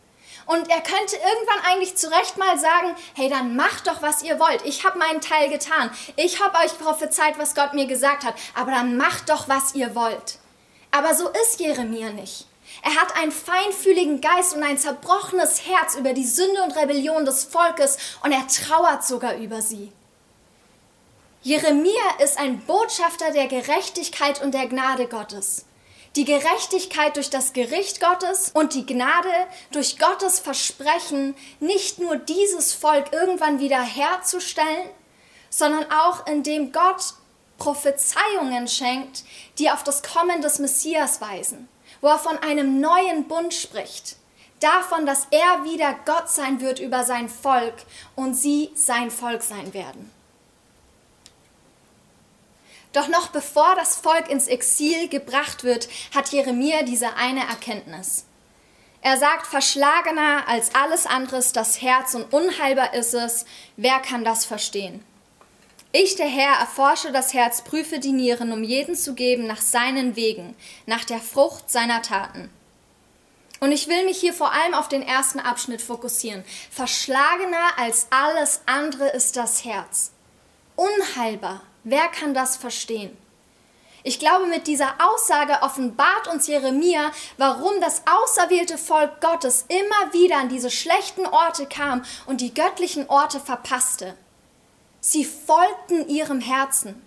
Und 0.49 0.71
er 0.71 0.81
könnte 0.81 1.15
irgendwann 1.17 1.71
eigentlich 1.71 1.95
zu 1.99 2.11
Recht 2.11 2.39
mal 2.39 2.59
sagen, 2.59 2.97
hey, 3.15 3.29
dann 3.29 3.55
macht 3.55 3.87
doch, 3.87 4.01
was 4.01 4.23
ihr 4.23 4.41
wollt. 4.41 4.65
Ich 4.65 4.83
habe 4.83 4.99
meinen 4.99 5.21
Teil 5.21 5.51
getan. 5.51 5.91
Ich 6.17 6.43
habe 6.43 6.57
euch 6.65 6.79
prophezeit, 6.79 7.39
was 7.39 7.55
Gott 7.55 7.75
mir 7.75 7.87
gesagt 7.87 8.25
hat. 8.25 8.35
Aber 8.55 8.71
dann 8.71 8.97
macht 8.97 9.29
doch, 9.29 9.47
was 9.51 9.75
ihr 9.75 9.95
wollt. 9.95 10.39
Aber 10.91 11.15
so 11.15 11.29
ist 11.29 11.61
Jeremia 11.61 12.13
nicht. 12.13 12.47
Er 12.83 12.95
hat 12.95 13.15
einen 13.17 13.31
feinfühligen 13.31 14.23
Geist 14.23 14.55
und 14.55 14.63
ein 14.63 14.79
zerbrochenes 14.79 15.67
Herz 15.67 15.97
über 15.97 16.15
die 16.15 16.25
Sünde 16.25 16.63
und 16.63 16.77
Rebellion 16.77 17.27
des 17.27 17.45
Volkes 17.45 17.99
und 18.23 18.33
er 18.33 18.47
trauert 18.49 19.05
sogar 19.05 19.37
über 19.37 19.61
sie. 19.61 19.93
Jeremia 21.43 22.17
ist 22.25 22.39
ein 22.39 22.61
Botschafter 22.61 23.33
der 23.33 23.49
Gerechtigkeit 23.49 24.41
und 24.41 24.55
der 24.55 24.67
Gnade 24.67 25.09
Gottes 25.09 25.67
die 26.19 26.25
Gerechtigkeit 26.25 27.15
durch 27.15 27.31
das 27.31 27.53
Gericht 27.53 28.01
Gottes 28.01 28.51
und 28.53 28.75
die 28.75 28.85
Gnade 28.85 29.31
durch 29.71 30.01
Gottes 30.01 30.41
Versprechen, 30.41 31.37
nicht 31.61 32.01
nur 32.01 32.17
dieses 32.17 32.75
Volk 32.75 33.13
irgendwann 33.13 33.61
wieder 33.61 33.81
herzustellen, 33.81 34.91
sondern 35.49 35.87
auch 35.93 36.27
indem 36.27 36.73
Gott 36.73 37.15
Prophezeiungen 37.59 38.67
schenkt, 38.67 39.23
die 39.59 39.71
auf 39.71 39.85
das 39.85 40.03
Kommen 40.03 40.43
des 40.43 40.59
Messias 40.59 41.21
weisen, 41.21 41.69
wo 42.01 42.09
er 42.09 42.19
von 42.19 42.37
einem 42.39 42.81
neuen 42.81 43.29
Bund 43.29 43.55
spricht, 43.55 44.17
davon, 44.59 45.07
dass 45.07 45.29
er 45.31 45.63
wieder 45.63 45.95
Gott 46.05 46.29
sein 46.29 46.61
wird 46.61 46.81
über 46.81 47.05
sein 47.05 47.29
Volk 47.29 47.75
und 48.17 48.35
sie 48.35 48.71
sein 48.75 49.13
Volk 49.13 49.43
sein 49.45 49.73
werden. 49.73 50.18
Doch 52.93 53.09
noch 53.09 53.29
bevor 53.29 53.75
das 53.77 53.97
Volk 53.97 54.29
ins 54.31 54.49
Exil 54.49 55.09
gebracht 55.09 55.65
wird, 55.65 55.89
hat 56.15 56.31
Jeremia 56.31 56.83
diese 56.83 57.15
eine 57.17 57.41
Erkenntnis. 57.41 58.25
Er 59.01 59.17
sagt, 59.17 59.47
verschlagener 59.47 60.49
als 60.49 60.75
alles 60.75 61.07
anderes 61.07 61.53
das 61.53 61.81
Herz 61.81 62.15
und 62.15 62.33
unheilbar 62.33 62.95
ist 62.95 63.15
es, 63.15 63.45
wer 63.77 64.01
kann 64.01 64.25
das 64.25 64.45
verstehen? 64.45 65.05
Ich, 65.93 66.17
der 66.17 66.27
Herr, 66.27 66.59
erforsche 66.59 67.13
das 67.13 67.33
Herz, 67.33 67.63
prüfe 67.63 67.99
die 67.99 68.13
Nieren, 68.13 68.53
um 68.53 68.63
jeden 68.63 68.95
zu 68.95 69.15
geben 69.15 69.47
nach 69.47 69.61
seinen 69.61 70.17
Wegen, 70.17 70.55
nach 70.87 71.05
der 71.05 71.21
Frucht 71.21 71.71
seiner 71.71 72.03
Taten. 72.03 72.51
Und 73.61 73.73
ich 73.73 73.89
will 73.89 74.05
mich 74.05 74.19
hier 74.19 74.35
vor 74.35 74.53
allem 74.53 74.75
auf 74.75 74.89
den 74.89 75.03
ersten 75.03 75.41
Abschnitt 75.41 75.83
fokussieren. 75.83 76.45
Verschlagener 76.71 77.79
als 77.79 78.09
alles 78.11 78.61
andere 78.67 79.09
ist 79.09 79.37
das 79.37 79.65
Herz. 79.65 80.13
Unheilbar. 80.77 81.63
Wer 81.85 82.09
kann 82.09 82.35
das 82.35 82.57
verstehen? 82.57 83.17
Ich 84.05 84.19
glaube, 84.19 84.47
mit 84.47 84.67
dieser 84.67 84.95
Aussage 84.99 85.59
offenbart 85.63 86.29
uns 86.29 86.47
Jeremia, 86.47 87.11
warum 87.37 87.81
das 87.81 88.03
auserwählte 88.07 88.79
Volk 88.79 89.21
Gottes 89.21 89.65
immer 89.69 90.13
wieder 90.13 90.39
an 90.39 90.49
diese 90.49 90.71
schlechten 90.71 91.27
Orte 91.27 91.67
kam 91.67 92.05
und 92.27 92.41
die 92.41 92.55
göttlichen 92.55 93.09
Orte 93.09 93.41
verpasste. 93.41 94.17
Sie 95.01 95.25
folgten 95.25 96.09
ihrem 96.09 96.41
Herzen, 96.41 97.03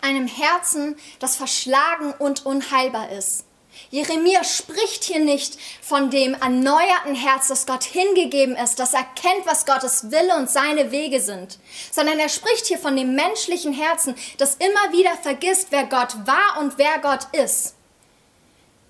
einem 0.00 0.26
Herzen, 0.26 0.96
das 1.20 1.36
verschlagen 1.36 2.12
und 2.18 2.44
unheilbar 2.44 3.10
ist. 3.10 3.44
Jeremia 3.92 4.42
spricht 4.42 5.04
hier 5.04 5.18
nicht 5.18 5.58
von 5.82 6.08
dem 6.08 6.32
erneuerten 6.32 7.14
Herz, 7.14 7.48
das 7.48 7.66
Gott 7.66 7.84
hingegeben 7.84 8.56
ist, 8.56 8.78
das 8.78 8.94
erkennt, 8.94 9.44
was 9.44 9.66
Gottes 9.66 10.10
Wille 10.10 10.34
und 10.34 10.48
seine 10.48 10.92
Wege 10.92 11.20
sind, 11.20 11.58
sondern 11.90 12.18
er 12.18 12.30
spricht 12.30 12.64
hier 12.64 12.78
von 12.78 12.96
dem 12.96 13.14
menschlichen 13.14 13.74
Herzen, 13.74 14.14
das 14.38 14.54
immer 14.54 14.96
wieder 14.96 15.14
vergisst, 15.18 15.66
wer 15.72 15.84
Gott 15.84 16.16
war 16.26 16.58
und 16.58 16.78
wer 16.78 17.00
Gott 17.00 17.26
ist. 17.32 17.74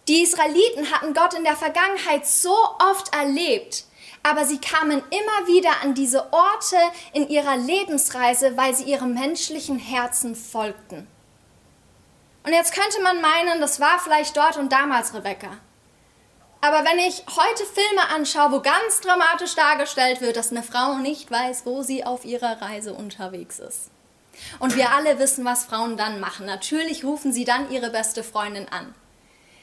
Die 0.07 0.23
Israeliten 0.23 0.93
hatten 0.93 1.15
Gott 1.15 1.35
in 1.35 1.43
der 1.43 1.57
Vergangenheit 1.57 2.25
so 2.25 2.57
oft 2.79 3.13
erlebt, 3.13 3.87
aber 4.23 4.45
sie 4.45 4.59
kamen 4.59 5.03
immer 5.11 5.49
wieder 5.49 5.83
an 5.83 5.95
diese 5.95 6.33
Orte 6.33 6.77
in 7.13 7.29
ihrer 7.29 7.57
Lebensreise, 7.57 8.57
weil 8.57 8.77
sie 8.77 8.85
ihrem 8.85 9.15
menschlichen 9.15 9.81
Herzen 9.81 10.37
folgten. 10.37 11.09
Und 12.45 12.53
jetzt 12.53 12.75
könnte 12.75 13.01
man 13.03 13.21
meinen, 13.21 13.61
das 13.61 13.81
war 13.81 13.99
vielleicht 13.99 14.37
dort 14.37 14.57
und 14.57 14.73
damals 14.73 15.15
Rebecca. 15.15 15.59
Aber 16.61 16.85
wenn 16.85 16.99
ich 17.01 17.25
heute 17.29 17.65
Filme 17.65 18.09
anschaue, 18.15 18.53
wo 18.53 18.61
ganz 18.61 19.01
dramatisch 19.01 19.55
dargestellt 19.55 20.21
wird, 20.21 20.37
dass 20.37 20.53
eine 20.53 20.63
Frau 20.63 20.95
nicht 20.95 21.31
weiß, 21.31 21.67
wo 21.67 21.83
sie 21.83 22.05
auf 22.05 22.25
ihrer 22.25 22.63
Reise 22.63 22.95
unterwegs 22.95 23.59
ist. 23.59 23.91
Und 24.61 24.77
wir 24.77 24.93
alle 24.93 25.19
wissen, 25.19 25.45
was 25.45 25.65
Frauen 25.65 25.97
dann 25.97 26.21
machen. 26.21 26.47
Natürlich 26.47 27.05
rufen 27.05 27.33
sie 27.33 27.45
dann 27.45 27.71
ihre 27.71 27.91
beste 27.91 28.23
Freundin 28.23 28.69
an. 28.69 28.95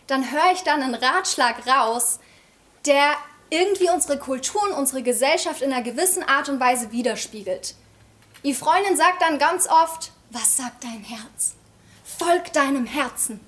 Dann 0.08 0.30
höre 0.30 0.52
ich 0.54 0.64
dann 0.64 0.82
einen 0.82 0.96
Ratschlag 0.96 1.66
raus, 1.68 2.20
der 2.86 3.14
irgendwie 3.50 3.90
unsere 3.90 4.20
Kultur 4.20 4.62
und 4.64 4.74
unsere 4.74 5.02
Gesellschaft 5.02 5.62
in 5.62 5.72
einer 5.72 5.84
gewissen 5.84 6.24
Art 6.24 6.50
und 6.50 6.60
Weise 6.60 6.92
widerspiegelt. 6.92 7.76
Die 8.44 8.54
Freundin 8.54 8.96
sagt 8.96 9.22
dann 9.22 9.40
ganz 9.40 9.68
oft, 9.68 10.12
was 10.32 10.58
sagt 10.58 10.84
dein 10.84 11.04
Herz? 11.04 11.56
Folg 12.20 12.52
deinem 12.54 12.86
Herzen. 12.86 13.40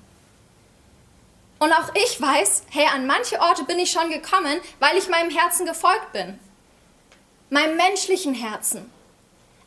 Und 1.58 1.72
auch 1.72 1.94
ich 1.94 2.20
weiß, 2.20 2.64
hey, 2.70 2.86
an 2.92 3.06
manche 3.06 3.38
Orte 3.40 3.64
bin 3.64 3.78
ich 3.78 3.92
schon 3.92 4.10
gekommen, 4.10 4.60
weil 4.80 4.96
ich 4.96 5.08
meinem 5.08 5.30
Herzen 5.30 5.64
gefolgt 5.64 6.12
bin. 6.12 6.40
Meinem 7.50 7.76
menschlichen 7.76 8.34
Herzen. 8.34 8.90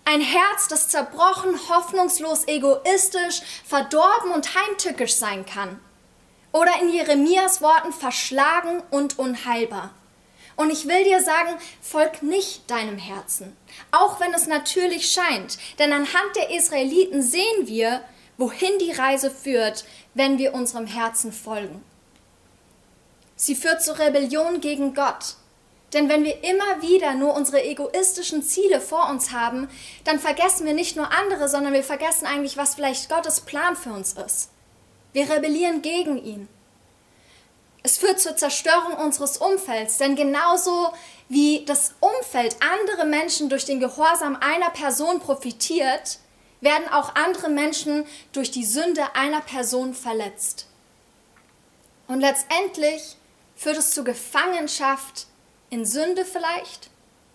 Ein 0.03 0.21
Herz, 0.21 0.67
das 0.67 0.89
zerbrochen, 0.89 1.57
hoffnungslos, 1.69 2.47
egoistisch, 2.47 3.41
verdorben 3.65 4.31
und 4.31 4.53
heimtückisch 4.55 5.15
sein 5.15 5.45
kann. 5.45 5.79
Oder 6.51 6.71
in 6.81 6.89
Jeremias 6.89 7.61
Worten 7.61 7.93
verschlagen 7.93 8.83
und 8.91 9.17
unheilbar. 9.17 9.91
Und 10.57 10.69
ich 10.69 10.87
will 10.87 11.03
dir 11.03 11.21
sagen, 11.21 11.57
folg 11.81 12.23
nicht 12.23 12.69
deinem 12.69 12.97
Herzen, 12.97 13.55
auch 13.91 14.19
wenn 14.19 14.33
es 14.33 14.47
natürlich 14.47 15.11
scheint. 15.11 15.57
Denn 15.79 15.91
anhand 15.91 16.35
der 16.35 16.51
Israeliten 16.51 17.21
sehen 17.21 17.67
wir, 17.67 18.01
wohin 18.37 18.77
die 18.79 18.91
Reise 18.91 19.31
führt, 19.31 19.85
wenn 20.13 20.37
wir 20.37 20.53
unserem 20.53 20.87
Herzen 20.87 21.31
folgen. 21.31 21.83
Sie 23.35 23.55
führt 23.55 23.83
zur 23.83 23.99
Rebellion 23.99 24.61
gegen 24.61 24.93
Gott. 24.93 25.35
Denn 25.93 26.09
wenn 26.09 26.23
wir 26.23 26.43
immer 26.43 26.81
wieder 26.81 27.13
nur 27.13 27.33
unsere 27.35 27.63
egoistischen 27.63 28.43
Ziele 28.43 28.81
vor 28.81 29.09
uns 29.09 29.31
haben, 29.31 29.69
dann 30.03 30.19
vergessen 30.19 30.65
wir 30.65 30.73
nicht 30.73 30.97
nur 30.97 31.11
andere, 31.11 31.47
sondern 31.47 31.73
wir 31.73 31.83
vergessen 31.83 32.25
eigentlich, 32.25 32.57
was 32.57 32.75
vielleicht 32.75 33.09
Gottes 33.09 33.41
Plan 33.41 33.75
für 33.75 33.91
uns 33.91 34.13
ist. 34.13 34.49
Wir 35.13 35.29
rebellieren 35.29 35.81
gegen 35.81 36.17
ihn. 36.23 36.49
Es 37.83 37.97
führt 37.97 38.19
zur 38.19 38.35
Zerstörung 38.35 38.93
unseres 38.93 39.37
Umfelds, 39.37 39.97
denn 39.97 40.15
genauso 40.15 40.91
wie 41.29 41.63
das 41.65 41.93
Umfeld 41.99 42.57
andere 42.59 43.05
Menschen 43.05 43.47
durch 43.47 43.63
den 43.63 43.79
Gehorsam 43.79 44.35
einer 44.41 44.71
Person 44.71 45.19
profitiert, 45.19 46.17
werden 46.65 46.89
auch 46.89 47.15
andere 47.15 47.47
Menschen 47.47 48.05
durch 48.33 48.51
die 48.51 48.65
Sünde 48.65 49.15
einer 49.15 49.39
Person 49.39 49.93
verletzt. 49.93 50.67
Und 52.07 52.19
letztendlich 52.19 53.15
führt 53.55 53.77
es 53.77 53.91
zu 53.91 54.03
Gefangenschaft 54.03 55.27
in 55.69 55.85
Sünde 55.85 56.25
vielleicht 56.25 56.89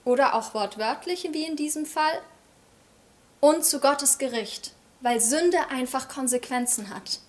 oder 0.04 0.34
auch 0.34 0.52
wortwörtlich 0.52 1.26
wie 1.32 1.46
in 1.46 1.56
diesem 1.56 1.86
Fall 1.86 2.20
und 3.40 3.64
zu 3.64 3.80
Gottes 3.80 4.18
Gericht, 4.18 4.72
weil 5.00 5.20
Sünde 5.20 5.70
einfach 5.70 6.08
Konsequenzen 6.08 6.94
hat. 6.94 7.20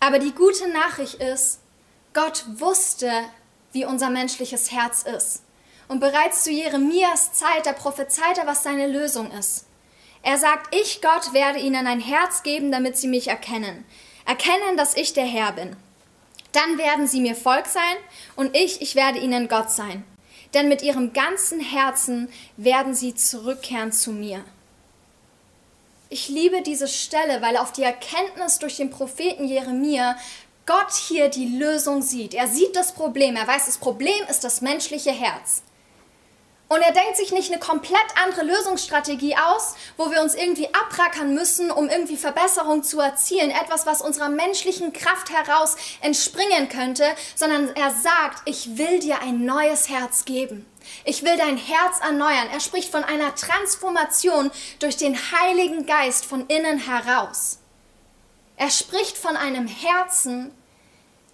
Aber 0.00 0.18
die 0.18 0.32
gute 0.32 0.68
Nachricht 0.68 1.14
ist, 1.14 1.60
Gott 2.12 2.44
wusste, 2.60 3.10
wie 3.72 3.84
unser 3.84 4.10
menschliches 4.10 4.70
Herz 4.70 5.02
ist. 5.02 5.42
Und 5.88 6.00
bereits 6.00 6.44
zu 6.44 6.50
Jeremias 6.50 7.32
Zeit, 7.32 7.66
der 7.66 7.72
prophezeite, 7.72 8.42
was 8.44 8.62
seine 8.62 8.86
Lösung 8.86 9.30
ist. 9.32 9.66
Er 10.24 10.38
sagt, 10.38 10.74
ich 10.74 11.02
Gott 11.02 11.34
werde 11.34 11.58
ihnen 11.58 11.86
ein 11.86 12.00
Herz 12.00 12.42
geben, 12.42 12.72
damit 12.72 12.96
sie 12.96 13.08
mich 13.08 13.28
erkennen. 13.28 13.84
Erkennen, 14.24 14.78
dass 14.78 14.96
ich 14.96 15.12
der 15.12 15.26
Herr 15.26 15.52
bin. 15.52 15.76
Dann 16.52 16.78
werden 16.78 17.06
sie 17.06 17.20
mir 17.20 17.36
Volk 17.36 17.66
sein 17.66 17.96
und 18.34 18.56
ich, 18.56 18.80
ich 18.80 18.94
werde 18.94 19.18
ihnen 19.18 19.48
Gott 19.48 19.70
sein. 19.70 20.02
Denn 20.54 20.68
mit 20.68 20.82
ihrem 20.82 21.12
ganzen 21.12 21.60
Herzen 21.60 22.32
werden 22.56 22.94
sie 22.94 23.14
zurückkehren 23.14 23.92
zu 23.92 24.12
mir. 24.12 24.42
Ich 26.08 26.28
liebe 26.28 26.62
diese 26.62 26.88
Stelle, 26.88 27.42
weil 27.42 27.58
auf 27.58 27.72
die 27.72 27.82
Erkenntnis 27.82 28.58
durch 28.58 28.78
den 28.78 28.88
Propheten 28.88 29.44
Jeremia 29.46 30.16
Gott 30.64 30.94
hier 30.94 31.28
die 31.28 31.58
Lösung 31.58 32.00
sieht. 32.00 32.32
Er 32.32 32.48
sieht 32.48 32.74
das 32.76 32.94
Problem. 32.94 33.36
Er 33.36 33.46
weiß, 33.46 33.66
das 33.66 33.76
Problem 33.76 34.24
ist 34.30 34.42
das 34.44 34.62
menschliche 34.62 35.12
Herz. 35.12 35.62
Und 36.74 36.82
er 36.82 36.90
denkt 36.90 37.16
sich 37.16 37.30
nicht 37.30 37.52
eine 37.52 37.60
komplett 37.60 38.04
andere 38.20 38.42
Lösungsstrategie 38.42 39.36
aus, 39.36 39.76
wo 39.96 40.10
wir 40.10 40.20
uns 40.20 40.34
irgendwie 40.34 40.74
abrackern 40.74 41.32
müssen, 41.32 41.70
um 41.70 41.88
irgendwie 41.88 42.16
Verbesserung 42.16 42.82
zu 42.82 42.98
erzielen, 42.98 43.52
etwas, 43.52 43.86
was 43.86 44.02
unserer 44.02 44.28
menschlichen 44.28 44.92
Kraft 44.92 45.30
heraus 45.30 45.76
entspringen 46.00 46.68
könnte, 46.68 47.04
sondern 47.36 47.68
er 47.76 47.92
sagt, 47.92 48.42
ich 48.46 48.76
will 48.76 48.98
dir 48.98 49.20
ein 49.20 49.44
neues 49.44 49.88
Herz 49.88 50.24
geben. 50.24 50.66
Ich 51.04 51.22
will 51.22 51.36
dein 51.36 51.58
Herz 51.58 52.00
erneuern. 52.02 52.48
Er 52.52 52.58
spricht 52.58 52.90
von 52.90 53.04
einer 53.04 53.36
Transformation 53.36 54.50
durch 54.80 54.96
den 54.96 55.14
Heiligen 55.14 55.86
Geist 55.86 56.24
von 56.24 56.44
innen 56.48 56.80
heraus. 56.80 57.60
Er 58.56 58.70
spricht 58.70 59.16
von 59.16 59.36
einem 59.36 59.68
Herzen, 59.68 60.50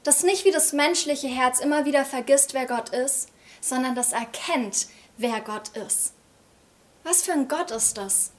das 0.03 0.23
nicht 0.23 0.45
wie 0.45 0.53
das 0.53 0.75
menschliche 0.75 1.29
Herz 1.29 1.61
immer 1.61 1.87
wieder 1.87 2.05
vergisst, 2.05 2.53
wer 2.53 2.67
Gott 2.67 2.91
ist, 2.91 3.31
sondern 3.63 3.95
das 3.95 4.13
erkennt, 4.13 4.87
wer 5.17 5.41
Gott 5.41 5.69
ist. 5.71 6.13
Was 7.03 7.23
für 7.23 7.33
ein 7.33 7.49
Gott 7.49 7.71
ist 7.71 7.97
das? 7.97 8.33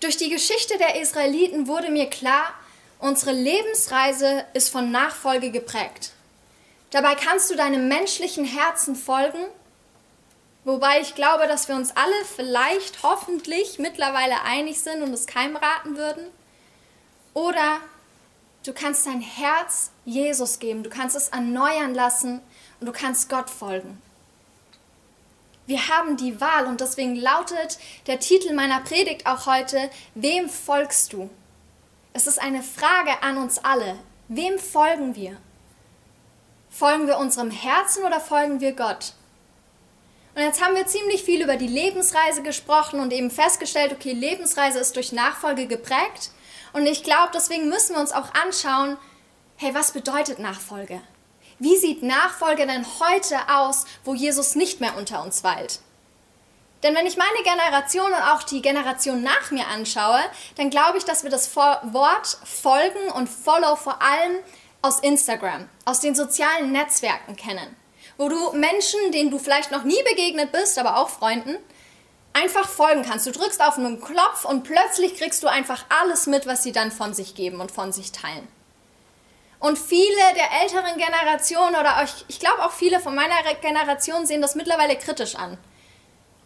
Durch 0.00 0.16
die 0.16 0.28
Geschichte 0.28 0.76
der 0.78 1.00
Israeliten 1.00 1.66
wurde 1.66 1.90
mir 1.90 2.10
klar, 2.10 2.52
unsere 2.98 3.32
Lebensreise 3.32 4.44
ist 4.52 4.68
von 4.68 4.90
Nachfolge 4.90 5.50
geprägt. 5.50 6.12
Dabei 6.90 7.14
kannst 7.14 7.50
du 7.50 7.56
deinem 7.56 7.88
menschlichen 7.88 8.44
Herzen 8.44 8.96
folgen, 8.96 9.46
wobei 10.64 11.00
ich 11.00 11.14
glaube, 11.14 11.46
dass 11.46 11.68
wir 11.68 11.74
uns 11.74 11.96
alle 11.96 12.24
vielleicht 12.36 13.02
hoffentlich 13.02 13.78
mittlerweile 13.78 14.42
einig 14.42 14.80
sind 14.80 15.02
und 15.02 15.12
es 15.12 15.26
keinem 15.26 15.56
raten 15.56 15.96
würden. 15.96 16.26
Oder 17.32 17.80
du 18.64 18.72
kannst 18.72 19.06
dein 19.06 19.20
Herz 19.20 19.90
Jesus 20.04 20.58
geben, 20.58 20.82
du 20.82 20.90
kannst 20.90 21.16
es 21.16 21.28
erneuern 21.28 21.94
lassen 21.94 22.40
und 22.78 22.86
du 22.86 22.92
kannst 22.92 23.28
Gott 23.28 23.50
folgen. 23.50 24.00
Wir 25.66 25.88
haben 25.88 26.16
die 26.16 26.40
Wahl 26.40 26.66
und 26.66 26.80
deswegen 26.80 27.16
lautet 27.16 27.78
der 28.06 28.20
Titel 28.20 28.52
meiner 28.52 28.80
Predigt 28.80 29.26
auch 29.26 29.46
heute, 29.46 29.90
wem 30.14 30.48
folgst 30.48 31.12
du? 31.12 31.30
Es 32.12 32.26
ist 32.26 32.40
eine 32.40 32.62
Frage 32.62 33.22
an 33.22 33.38
uns 33.38 33.58
alle. 33.64 33.98
Wem 34.28 34.58
folgen 34.58 35.16
wir? 35.16 35.38
Folgen 36.68 37.06
wir 37.06 37.18
unserem 37.18 37.50
Herzen 37.50 38.04
oder 38.04 38.20
folgen 38.20 38.60
wir 38.60 38.72
Gott? 38.72 39.14
Und 40.34 40.42
jetzt 40.42 40.62
haben 40.62 40.74
wir 40.74 40.86
ziemlich 40.86 41.22
viel 41.22 41.42
über 41.42 41.56
die 41.56 41.68
Lebensreise 41.68 42.42
gesprochen 42.42 43.00
und 43.00 43.12
eben 43.12 43.30
festgestellt, 43.30 43.92
okay, 43.92 44.12
Lebensreise 44.12 44.80
ist 44.80 44.96
durch 44.96 45.12
Nachfolge 45.12 45.66
geprägt. 45.66 46.30
Und 46.72 46.86
ich 46.86 47.04
glaube, 47.04 47.30
deswegen 47.32 47.68
müssen 47.68 47.94
wir 47.94 48.00
uns 48.00 48.12
auch 48.12 48.34
anschauen, 48.34 48.96
hey, 49.56 49.74
was 49.74 49.92
bedeutet 49.92 50.40
Nachfolge? 50.40 51.00
Wie 51.58 51.76
sieht 51.76 52.02
Nachfolge 52.02 52.66
denn 52.66 52.84
heute 53.00 53.36
aus, 53.48 53.84
wo 54.04 54.14
Jesus 54.14 54.54
nicht 54.54 54.80
mehr 54.80 54.96
unter 54.96 55.22
uns 55.22 55.44
weilt? 55.44 55.80
Denn 56.82 56.94
wenn 56.94 57.06
ich 57.06 57.16
meine 57.16 57.42
Generation 57.42 58.12
und 58.12 58.22
auch 58.22 58.42
die 58.42 58.60
Generation 58.60 59.22
nach 59.22 59.50
mir 59.50 59.66
anschaue, 59.68 60.20
dann 60.56 60.68
glaube 60.68 60.98
ich, 60.98 61.04
dass 61.04 61.22
wir 61.22 61.30
das 61.30 61.56
Wort 61.56 62.38
folgen 62.44 63.10
und 63.14 63.28
follow 63.28 63.76
vor 63.76 64.02
allem 64.02 64.36
aus 64.82 65.00
Instagram, 65.00 65.66
aus 65.86 66.00
den 66.00 66.14
sozialen 66.14 66.72
Netzwerken 66.72 67.36
kennen. 67.36 67.74
Wo 68.18 68.28
du 68.28 68.52
Menschen, 68.52 69.12
denen 69.12 69.30
du 69.30 69.38
vielleicht 69.38 69.70
noch 69.70 69.84
nie 69.84 70.02
begegnet 70.10 70.52
bist, 70.52 70.78
aber 70.78 70.98
auch 70.98 71.08
Freunden, 71.08 71.56
einfach 72.34 72.68
folgen 72.68 73.02
kannst. 73.02 73.26
Du 73.26 73.32
drückst 73.32 73.62
auf 73.62 73.78
einen 73.78 74.02
Knopf 74.02 74.44
und 74.44 74.64
plötzlich 74.64 75.14
kriegst 75.14 75.42
du 75.42 75.46
einfach 75.46 75.86
alles 75.88 76.26
mit, 76.26 76.46
was 76.46 76.62
sie 76.62 76.72
dann 76.72 76.92
von 76.92 77.14
sich 77.14 77.34
geben 77.34 77.60
und 77.60 77.72
von 77.72 77.92
sich 77.92 78.12
teilen. 78.12 78.46
Und 79.64 79.78
viele 79.78 80.34
der 80.36 80.60
älteren 80.60 80.98
Generationen 80.98 81.74
oder 81.74 82.02
euch, 82.02 82.26
ich 82.28 82.38
glaube 82.38 82.62
auch 82.66 82.72
viele 82.72 83.00
von 83.00 83.14
meiner 83.14 83.36
Generation 83.62 84.26
sehen 84.26 84.42
das 84.42 84.56
mittlerweile 84.56 84.94
kritisch 84.94 85.36
an. 85.36 85.56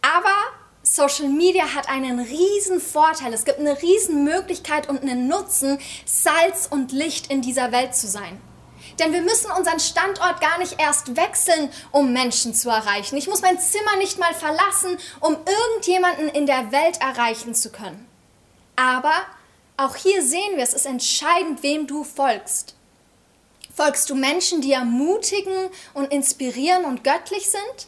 Aber 0.02 0.36
Social 0.84 1.26
Media 1.26 1.74
hat 1.74 1.88
einen 1.88 2.20
riesen 2.20 2.80
Vorteil. 2.80 3.34
Es 3.34 3.44
gibt 3.44 3.58
eine 3.58 3.82
riesen 3.82 4.22
Möglichkeit 4.22 4.88
und 4.88 5.02
einen 5.02 5.26
Nutzen, 5.26 5.80
Salz 6.04 6.68
und 6.70 6.92
Licht 6.92 7.28
in 7.28 7.42
dieser 7.42 7.72
Welt 7.72 7.96
zu 7.96 8.06
sein. 8.06 8.40
Denn 9.00 9.12
wir 9.12 9.22
müssen 9.22 9.50
unseren 9.50 9.80
Standort 9.80 10.40
gar 10.40 10.58
nicht 10.58 10.80
erst 10.80 11.16
wechseln, 11.16 11.72
um 11.90 12.12
Menschen 12.12 12.54
zu 12.54 12.70
erreichen. 12.70 13.16
Ich 13.16 13.26
muss 13.26 13.42
mein 13.42 13.58
Zimmer 13.58 13.96
nicht 13.96 14.20
mal 14.20 14.32
verlassen, 14.32 14.96
um 15.18 15.36
irgendjemanden 15.44 16.28
in 16.28 16.46
der 16.46 16.70
Welt 16.70 17.00
erreichen 17.00 17.52
zu 17.56 17.72
können. 17.72 18.06
Aber 18.76 19.22
auch 19.76 19.96
hier 19.96 20.22
sehen 20.22 20.54
wir, 20.54 20.62
es 20.62 20.72
ist 20.72 20.86
entscheidend, 20.86 21.64
wem 21.64 21.88
du 21.88 22.04
folgst. 22.04 22.77
Folgst 23.78 24.10
du 24.10 24.16
Menschen, 24.16 24.60
die 24.60 24.72
ermutigen 24.72 25.70
und 25.94 26.10
inspirieren 26.10 26.84
und 26.84 27.04
göttlich 27.04 27.48
sind? 27.48 27.86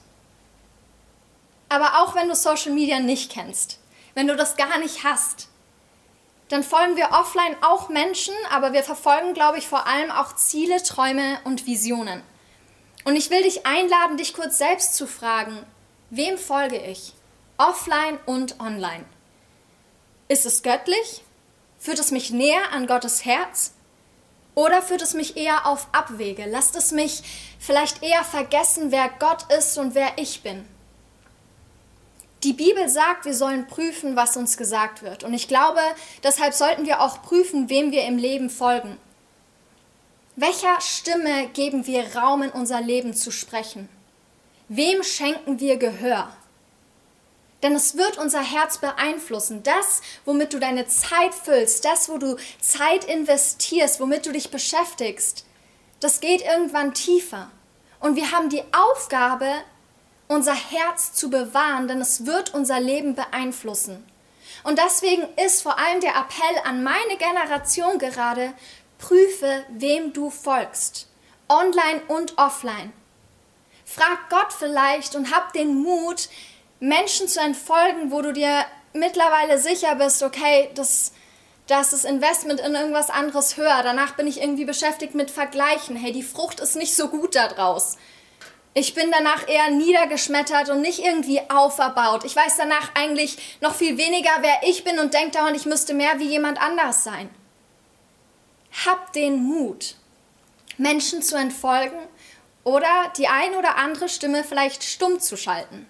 Aber 1.68 2.00
auch 2.00 2.14
wenn 2.14 2.28
du 2.28 2.37
Social 2.37 2.70
Media 2.70 3.00
nicht 3.00 3.32
kennst, 3.32 3.80
wenn 4.14 4.28
du 4.28 4.37
das 4.37 4.56
gar 4.56 4.78
nicht 4.78 5.02
hast, 5.02 5.49
dann 6.49 6.62
folgen 6.62 6.94
wir 6.94 7.11
offline 7.11 7.56
auch 7.62 7.88
Menschen, 7.88 8.35
aber 8.52 8.73
wir 8.73 8.85
verfolgen, 8.85 9.35
glaube 9.35 9.59
ich, 9.59 9.66
vor 9.66 9.88
allem 9.88 10.12
auch 10.12 10.37
Ziele, 10.37 10.80
Träume 10.80 11.40
und 11.42 11.66
Visionen. 11.66 12.23
Und 13.02 13.16
ich 13.16 13.30
will 13.30 13.42
dich 13.42 13.66
einladen, 13.66 14.16
dich 14.16 14.32
kurz 14.32 14.59
selbst 14.59 14.94
zu 14.94 15.09
fragen, 15.09 15.66
wem 16.11 16.38
folge 16.38 16.78
ich? 16.78 17.14
Offline 17.59 18.20
und 18.26 18.61
online. 18.61 19.06
Ist 20.28 20.47
es 20.47 20.62
göttlich? 20.62 21.25
Führt 21.80 21.99
es 21.99 22.12
mich 22.12 22.30
näher 22.30 22.70
an 22.70 22.87
Gottes 22.87 23.25
Herz? 23.25 23.73
Oder 24.61 24.83
führt 24.83 25.00
es 25.00 25.14
mich 25.14 25.38
eher 25.38 25.64
auf 25.67 25.88
Abwege? 25.93 26.45
Lasst 26.47 26.76
es 26.76 26.93
mich 26.93 27.23
vielleicht 27.59 28.02
eher 28.02 28.23
vergessen, 28.23 28.93
wer 28.93 29.09
Gott 29.19 29.50
ist 29.50 29.79
und 29.79 29.95
wer 29.95 30.19
ich 30.19 30.43
bin? 30.43 30.67
Die 32.43 32.52
Bibel 32.52 32.87
sagt, 32.90 33.25
wir 33.25 33.33
sollen 33.33 33.69
prüfen, 33.69 34.17
was 34.17 34.37
uns 34.37 34.59
gesagt 34.59 35.00
wird. 35.00 35.25
Und 35.25 35.33
ich 35.33 35.49
glaube, 35.49 35.81
deshalb 36.23 36.52
sollten 36.52 36.85
wir 36.85 37.00
auch 37.00 37.23
prüfen, 37.23 37.71
wem 37.71 37.91
wir 37.91 38.04
im 38.04 38.19
Leben 38.19 38.50
folgen. 38.50 38.99
Welcher 40.37 40.78
Stimme 40.82 41.49
geben 41.54 41.87
wir 41.87 42.15
Raum 42.15 42.43
in 42.43 42.50
unser 42.50 42.82
Leben 42.82 43.15
zu 43.15 43.30
sprechen? 43.30 43.89
Wem 44.69 45.02
schenken 45.02 45.58
wir 45.58 45.78
Gehör? 45.78 46.30
Denn 47.62 47.75
es 47.75 47.96
wird 47.96 48.16
unser 48.16 48.42
Herz 48.42 48.78
beeinflussen. 48.78 49.62
Das, 49.62 50.00
womit 50.25 50.52
du 50.52 50.58
deine 50.58 50.86
Zeit 50.86 51.34
füllst, 51.34 51.84
das, 51.84 52.08
wo 52.08 52.18
du 52.18 52.36
Zeit 52.60 53.04
investierst, 53.04 54.00
womit 54.00 54.26
du 54.26 54.32
dich 54.32 54.50
beschäftigst, 54.50 55.44
das 56.00 56.20
geht 56.20 56.42
irgendwann 56.42 56.94
tiefer. 56.94 57.50
Und 58.00 58.16
wir 58.16 58.32
haben 58.32 58.49
die 58.49 58.64
Aufgabe, 58.73 59.52
unser 60.26 60.54
Herz 60.54 61.12
zu 61.12 61.28
bewahren, 61.28 61.88
denn 61.88 62.00
es 62.00 62.25
wird 62.25 62.54
unser 62.54 62.80
Leben 62.80 63.14
beeinflussen. 63.14 64.06
Und 64.62 64.78
deswegen 64.78 65.26
ist 65.44 65.62
vor 65.62 65.78
allem 65.78 66.00
der 66.00 66.14
Appell 66.14 66.62
an 66.64 66.82
meine 66.82 67.16
Generation 67.18 67.99
gerade, 67.99 68.52
prüfe, 68.99 69.64
wem 69.70 70.12
du 70.12 70.30
folgst, 70.30 71.08
online 71.49 72.02
und 72.08 72.38
offline. 72.38 72.92
Frag 73.84 74.30
Gott 74.30 74.52
vielleicht 74.52 75.16
und 75.16 75.34
hab 75.34 75.52
den 75.52 75.82
Mut, 75.82 76.28
Menschen 76.80 77.28
zu 77.28 77.40
entfolgen, 77.40 78.10
wo 78.10 78.23
du 78.23 78.32
dir 78.32 78.64
mittlerweile 78.95 79.58
sicher 79.58 79.95
bist, 79.95 80.23
okay, 80.23 80.71
das, 80.75 81.12
das 81.66 81.93
ist 81.93 82.04
Investment 82.04 82.60
in 82.60 82.75
irgendwas 82.75 83.10
anderes 83.10 83.56
höher. 83.56 83.82
Danach 83.82 84.16
bin 84.16 84.26
ich 84.26 84.40
irgendwie 84.40 84.64
beschäftigt 84.64 85.14
mit 85.14 85.30
Vergleichen. 85.30 85.95
Hey, 85.95 86.12
die 86.12 86.23
Frucht 86.23 86.58
ist 86.58 86.76
nicht 86.76 86.97
so 86.97 87.08
gut 87.08 87.36
da 87.36 87.49
draus. 87.49 87.97
Ich 88.73 88.95
bin 88.95 89.10
danach 89.10 89.49
eher 89.49 89.71
niedergeschmettert 89.71 90.71
und 90.71 90.80
nicht 90.80 91.00
irgendwie 91.00 91.40
auferbaut. 91.50 92.25
Ich 92.25 92.36
weiß 92.36 92.56
danach 92.56 92.95
eigentlich 92.95 93.58
noch 93.60 93.75
viel 93.75 93.99
weniger, 93.99 94.30
wer 94.40 94.60
ich 94.62 94.84
bin 94.84 94.99
und 94.99 95.12
denke 95.12 95.32
dauernd, 95.32 95.56
ich 95.56 95.66
müsste 95.66 95.93
mehr 95.93 96.19
wie 96.19 96.28
jemand 96.28 96.62
anders 96.62 97.04
sein. 97.04 97.28
Hab 98.86 99.12
den 99.12 99.43
Mut, 99.43 99.97
Menschen 100.78 101.21
zu 101.21 101.36
entfolgen 101.36 101.99
oder 102.62 103.12
die 103.16 103.26
ein 103.26 103.56
oder 103.56 103.76
andere 103.76 104.08
Stimme 104.08 104.45
vielleicht 104.45 104.84
stumm 104.84 105.19
zu 105.19 105.36
schalten. 105.36 105.86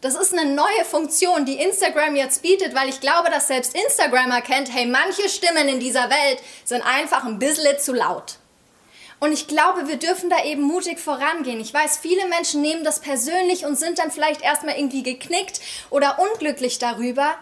Das 0.00 0.14
ist 0.14 0.32
eine 0.32 0.50
neue 0.54 0.84
Funktion, 0.86 1.44
die 1.44 1.60
Instagram 1.60 2.16
jetzt 2.16 2.40
bietet, 2.40 2.74
weil 2.74 2.88
ich 2.88 3.00
glaube, 3.00 3.28
dass 3.30 3.48
selbst 3.48 3.74
Instagram 3.74 4.30
erkennt, 4.30 4.72
hey, 4.72 4.86
manche 4.86 5.28
Stimmen 5.28 5.68
in 5.68 5.78
dieser 5.78 6.08
Welt 6.08 6.40
sind 6.64 6.80
einfach 6.86 7.24
ein 7.24 7.38
bisschen 7.38 7.78
zu 7.78 7.92
laut. 7.92 8.38
Und 9.18 9.32
ich 9.32 9.46
glaube, 9.46 9.88
wir 9.88 9.98
dürfen 9.98 10.30
da 10.30 10.42
eben 10.42 10.62
mutig 10.62 10.98
vorangehen. 10.98 11.60
Ich 11.60 11.74
weiß, 11.74 11.98
viele 11.98 12.26
Menschen 12.28 12.62
nehmen 12.62 12.82
das 12.82 13.00
persönlich 13.00 13.66
und 13.66 13.76
sind 13.76 13.98
dann 13.98 14.10
vielleicht 14.10 14.40
erstmal 14.40 14.78
irgendwie 14.78 15.02
geknickt 15.02 15.60
oder 15.90 16.18
unglücklich 16.18 16.78
darüber. 16.78 17.34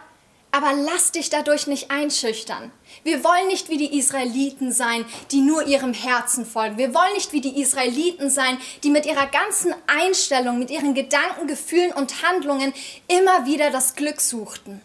Aber 0.58 0.72
lass 0.72 1.12
dich 1.12 1.30
dadurch 1.30 1.68
nicht 1.68 1.92
einschüchtern. 1.92 2.72
Wir 3.04 3.22
wollen 3.22 3.46
nicht 3.46 3.68
wie 3.68 3.76
die 3.76 3.96
Israeliten 3.96 4.72
sein, 4.72 5.06
die 5.30 5.40
nur 5.40 5.64
ihrem 5.68 5.94
Herzen 5.94 6.44
folgen. 6.44 6.78
Wir 6.78 6.92
wollen 6.92 7.14
nicht 7.14 7.32
wie 7.32 7.40
die 7.40 7.60
Israeliten 7.60 8.28
sein, 8.28 8.58
die 8.82 8.90
mit 8.90 9.06
ihrer 9.06 9.28
ganzen 9.28 9.72
Einstellung, 9.86 10.58
mit 10.58 10.72
ihren 10.72 10.94
Gedanken, 10.94 11.46
Gefühlen 11.46 11.92
und 11.92 12.24
Handlungen 12.24 12.74
immer 13.06 13.46
wieder 13.46 13.70
das 13.70 13.94
Glück 13.94 14.20
suchten. 14.20 14.82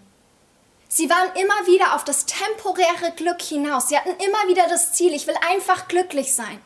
Sie 0.90 1.10
waren 1.10 1.36
immer 1.42 1.66
wieder 1.66 1.96
auf 1.96 2.04
das 2.04 2.28
temporäre 2.28 3.14
Glück 3.16 3.42
hinaus. 3.42 3.88
Sie 3.88 3.98
hatten 3.98 4.12
immer 4.24 4.48
wieder 4.48 4.70
das 4.70 4.94
Ziel, 4.94 5.12
ich 5.12 5.26
will 5.26 5.38
einfach 5.50 5.88
glücklich 5.88 6.36
sein. 6.36 6.62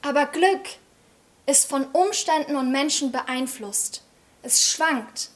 Aber 0.00 0.24
Glück 0.24 0.62
ist 1.44 1.68
von 1.68 1.84
Umständen 1.88 2.56
und 2.56 2.72
Menschen 2.72 3.12
beeinflusst. 3.12 4.02
Es 4.40 4.66
schwankt. 4.66 5.28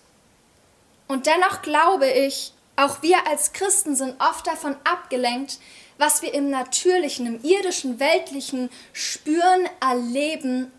Und 1.07 1.27
dennoch 1.27 1.61
glaube 1.61 2.11
ich, 2.11 2.55
auch 2.77 3.03
wir 3.03 3.27
als 3.27 3.53
Christen 3.53 3.97
sind 3.97 4.21
oft 4.21 4.47
davon 4.47 4.77
abgelenkt, 4.85 5.59
was 5.99 6.23
wir 6.23 6.35
im 6.35 6.51
natürlichen, 6.51 7.27
im 7.27 7.45
irdischen, 7.45 8.01
weltlichen 8.01 8.71
spüren, 8.93 9.69
erleben 9.81 10.73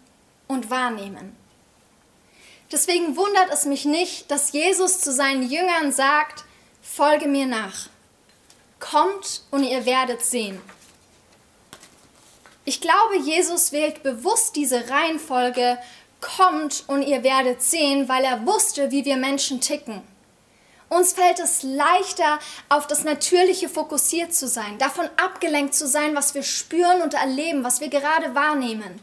und 0.48 0.70
wahrnehmen. 0.70 1.36
Deswegen 2.72 3.16
wundert 3.16 3.52
es 3.52 3.66
mich 3.66 3.86
nicht, 3.86 4.32
dass 4.32 4.52
Jesus 4.52 5.00
zu 5.00 5.12
seinen 5.12 5.50
Jüngern 5.50 5.92
sagt, 5.92 6.44
folge 6.82 7.28
mir 7.28 7.46
nach. 7.46 7.88
Kommt 8.80 9.44
und 9.52 9.64
ihr 9.64 9.86
werdet 9.86 10.24
sehen. 10.24 10.60
Ich 12.66 12.82
glaube, 12.82 13.18
Jesus 13.20 13.72
wählt 13.72 14.04
bewusst 14.04 14.56
diese 14.56 14.90
Reihenfolge, 14.90 15.78
kommt 16.22 16.86
und 16.88 17.02
ihr 17.04 17.24
werdet 17.24 17.62
sehen, 17.62 18.08
weil 18.08 18.24
er 18.24 18.46
wusste, 18.46 18.90
wie 18.92 19.06
wir 19.06 19.18
Menschen 19.18 19.62
ticken. 19.62 20.02
Uns 20.94 21.14
fällt 21.14 21.40
es 21.40 21.64
leichter, 21.64 22.38
auf 22.70 22.86
das 22.86 23.04
Natürliche 23.04 23.68
fokussiert 23.68 24.34
zu 24.36 24.48
sein, 24.48 24.78
davon 24.78 25.10
abgelenkt 25.18 25.74
zu 25.74 25.88
sein, 25.88 26.16
was 26.16 26.36
wir 26.36 26.44
spüren 26.44 27.02
und 27.02 27.16
erleben, 27.16 27.64
was 27.64 27.82
wir 27.82 27.90
gerade 27.90 28.36
wahrnehmen. 28.36 29.02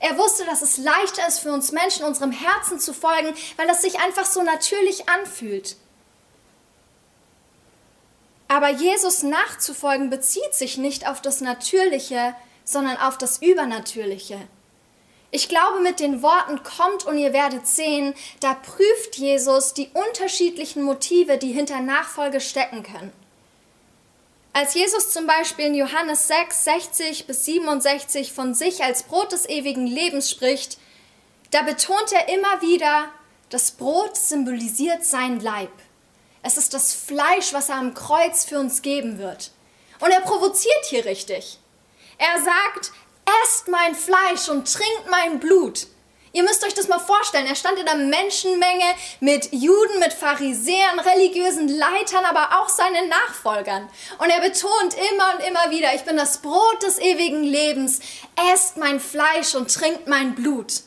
Er 0.00 0.18
wusste, 0.18 0.44
dass 0.44 0.60
es 0.60 0.76
leichter 0.76 1.26
ist 1.26 1.38
für 1.38 1.50
uns 1.50 1.72
Menschen, 1.72 2.04
unserem 2.04 2.30
Herzen 2.30 2.78
zu 2.78 2.92
folgen, 2.92 3.34
weil 3.56 3.70
es 3.70 3.80
sich 3.80 4.00
einfach 4.00 4.26
so 4.26 4.42
natürlich 4.42 5.08
anfühlt. 5.08 5.76
Aber 8.48 8.68
Jesus 8.68 9.22
nachzufolgen 9.22 10.10
bezieht 10.10 10.52
sich 10.52 10.76
nicht 10.76 11.08
auf 11.08 11.22
das 11.22 11.40
Natürliche, 11.40 12.36
sondern 12.64 12.98
auf 12.98 13.16
das 13.16 13.40
Übernatürliche. 13.40 14.38
Ich 15.34 15.48
glaube, 15.48 15.80
mit 15.80 15.98
den 15.98 16.22
Worten 16.22 16.62
kommt 16.62 17.06
und 17.06 17.18
ihr 17.18 17.32
werdet 17.32 17.66
sehen, 17.66 18.14
da 18.38 18.54
prüft 18.54 19.16
Jesus 19.16 19.74
die 19.74 19.90
unterschiedlichen 19.92 20.84
Motive, 20.84 21.38
die 21.38 21.50
hinter 21.50 21.80
Nachfolge 21.80 22.40
stecken 22.40 22.84
können. 22.84 23.12
Als 24.52 24.74
Jesus 24.74 25.10
zum 25.10 25.26
Beispiel 25.26 25.64
in 25.64 25.74
Johannes 25.74 26.28
6, 26.28 26.64
60 26.64 27.26
bis 27.26 27.46
67 27.46 28.32
von 28.32 28.54
sich 28.54 28.84
als 28.84 29.02
Brot 29.02 29.32
des 29.32 29.48
ewigen 29.48 29.88
Lebens 29.88 30.30
spricht, 30.30 30.78
da 31.50 31.62
betont 31.62 32.12
er 32.12 32.32
immer 32.32 32.62
wieder, 32.62 33.08
das 33.48 33.72
Brot 33.72 34.16
symbolisiert 34.16 35.04
sein 35.04 35.40
Leib. 35.40 35.72
Es 36.44 36.56
ist 36.56 36.74
das 36.74 36.94
Fleisch, 36.94 37.52
was 37.52 37.70
er 37.70 37.78
am 37.78 37.94
Kreuz 37.94 38.44
für 38.44 38.60
uns 38.60 38.82
geben 38.82 39.18
wird. 39.18 39.50
Und 39.98 40.12
er 40.12 40.20
provoziert 40.20 40.84
hier 40.84 41.04
richtig. 41.04 41.58
Er 42.18 42.40
sagt, 42.40 42.92
esst 43.42 43.68
mein 43.68 43.94
Fleisch 43.94 44.48
und 44.48 44.72
trinkt 44.72 45.10
mein 45.10 45.40
Blut. 45.40 45.86
Ihr 46.34 46.42
müsst 46.42 46.64
euch 46.64 46.74
das 46.74 46.88
mal 46.88 46.98
vorstellen. 46.98 47.46
Er 47.46 47.54
stand 47.54 47.78
in 47.78 47.86
einer 47.86 48.02
Menschenmenge 48.02 48.84
mit 49.20 49.52
Juden, 49.52 50.00
mit 50.00 50.12
Pharisäern, 50.12 50.98
religiösen 50.98 51.68
Leitern, 51.68 52.24
aber 52.24 52.58
auch 52.58 52.68
seinen 52.68 53.08
Nachfolgern. 53.08 53.88
Und 54.18 54.30
er 54.30 54.40
betont 54.40 54.94
immer 55.12 55.34
und 55.34 55.46
immer 55.46 55.70
wieder, 55.70 55.94
ich 55.94 56.02
bin 56.02 56.16
das 56.16 56.38
Brot 56.38 56.82
des 56.82 56.98
ewigen 56.98 57.44
Lebens. 57.44 58.00
Esst 58.52 58.78
mein 58.78 58.98
Fleisch 58.98 59.54
und 59.54 59.72
trinkt 59.72 60.08
mein 60.08 60.34
Blut. 60.34 60.82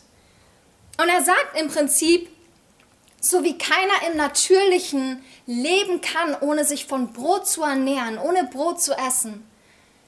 Und 1.01 1.07
er 1.07 1.23
sagt 1.23 1.57
im 1.57 1.69
Prinzip, 1.69 2.29
so 3.21 3.43
wie 3.45 3.57
keiner 3.57 4.11
im 4.11 4.17
Natürlichen 4.17 5.23
leben 5.45 6.01
kann, 6.01 6.35
ohne 6.41 6.65
sich 6.65 6.87
von 6.87 7.13
Brot 7.13 7.47
zu 7.47 7.63
ernähren, 7.63 8.19
ohne 8.19 8.43
Brot 8.43 8.81
zu 8.81 8.93
essen, 8.93 9.49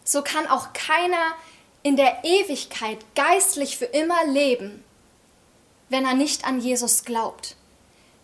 so 0.03 0.21
kann 0.21 0.47
auch 0.47 0.73
keiner 0.73 1.35
in 1.83 1.95
der 1.95 2.23
Ewigkeit 2.23 2.99
geistlich 3.15 3.77
für 3.77 3.85
immer 3.85 4.25
leben, 4.25 4.83
wenn 5.89 6.05
er 6.05 6.13
nicht 6.13 6.45
an 6.45 6.59
Jesus 6.59 7.03
glaubt, 7.03 7.55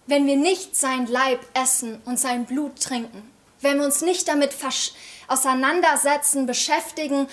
wenn 0.07 0.27
wir 0.27 0.35
nicht 0.35 0.75
sein 0.75 1.07
Leib 1.07 1.39
essen 1.53 2.01
und 2.05 2.19
sein 2.19 2.45
Blut 2.45 2.81
trinken, 2.81 3.31
wenn 3.61 3.79
wir 3.79 3.85
uns 3.85 4.01
nicht 4.01 4.27
damit 4.27 4.53
auseinandersetzen, 5.27 6.45
beschäftigen 6.45 7.27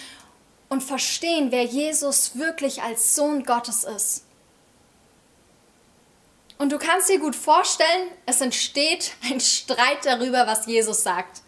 und 0.68 0.82
verstehen, 0.82 1.50
wer 1.50 1.64
Jesus 1.64 2.38
wirklich 2.38 2.82
als 2.82 3.14
Sohn 3.14 3.44
Gottes 3.44 3.84
ist. 3.84 4.24
Und 6.56 6.70
du 6.70 6.78
kannst 6.78 7.08
dir 7.08 7.18
gut 7.18 7.36
vorstellen, 7.36 8.08
es 8.24 8.40
entsteht 8.40 9.12
ein 9.28 9.40
Streit 9.40 10.06
darüber, 10.06 10.46
was 10.46 10.66
Jesus 10.66 11.02
sagt. 11.02 11.42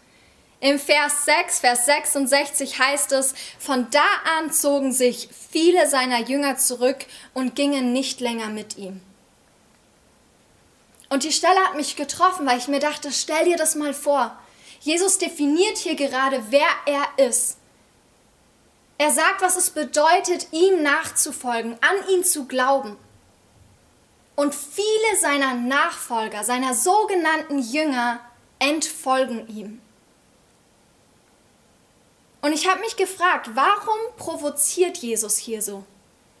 Im 0.61 0.79
Vers 0.79 1.25
6, 1.25 1.59
Vers 1.59 1.85
66 1.85 2.79
heißt 2.79 3.11
es, 3.11 3.33
von 3.59 3.87
da 3.91 4.05
an 4.37 4.51
zogen 4.51 4.93
sich 4.93 5.29
viele 5.51 5.87
seiner 5.87 6.21
Jünger 6.21 6.57
zurück 6.57 7.05
und 7.33 7.55
gingen 7.55 7.93
nicht 7.93 8.21
länger 8.21 8.47
mit 8.47 8.77
ihm. 8.77 9.01
Und 11.09 11.23
die 11.23 11.31
Stelle 11.31 11.59
hat 11.59 11.75
mich 11.75 11.95
getroffen, 11.95 12.47
weil 12.47 12.57
ich 12.57 12.67
mir 12.67 12.79
dachte, 12.79 13.11
stell 13.11 13.45
dir 13.45 13.57
das 13.57 13.75
mal 13.75 13.93
vor. 13.93 14.37
Jesus 14.79 15.17
definiert 15.17 15.77
hier 15.77 15.95
gerade, 15.95 16.43
wer 16.49 16.67
er 16.85 17.27
ist. 17.27 17.57
Er 18.97 19.11
sagt, 19.11 19.41
was 19.41 19.57
es 19.57 19.71
bedeutet, 19.71 20.47
ihm 20.51 20.81
nachzufolgen, 20.81 21.73
an 21.81 22.09
ihn 22.09 22.23
zu 22.23 22.45
glauben. 22.45 22.97
Und 24.35 24.55
viele 24.55 25.19
seiner 25.19 25.53
Nachfolger, 25.53 26.43
seiner 26.43 26.73
sogenannten 26.73 27.59
Jünger, 27.59 28.19
entfolgen 28.59 29.47
ihm. 29.47 29.81
Und 32.45 32.53
ich 32.53 32.69
habe 32.69 32.81
mich 32.81 32.95
gefragt, 32.95 33.49
warum 33.55 33.97
provoziert 34.17 34.97
Jesus 34.97 35.35
hier 35.35 35.63
so? 35.63 35.83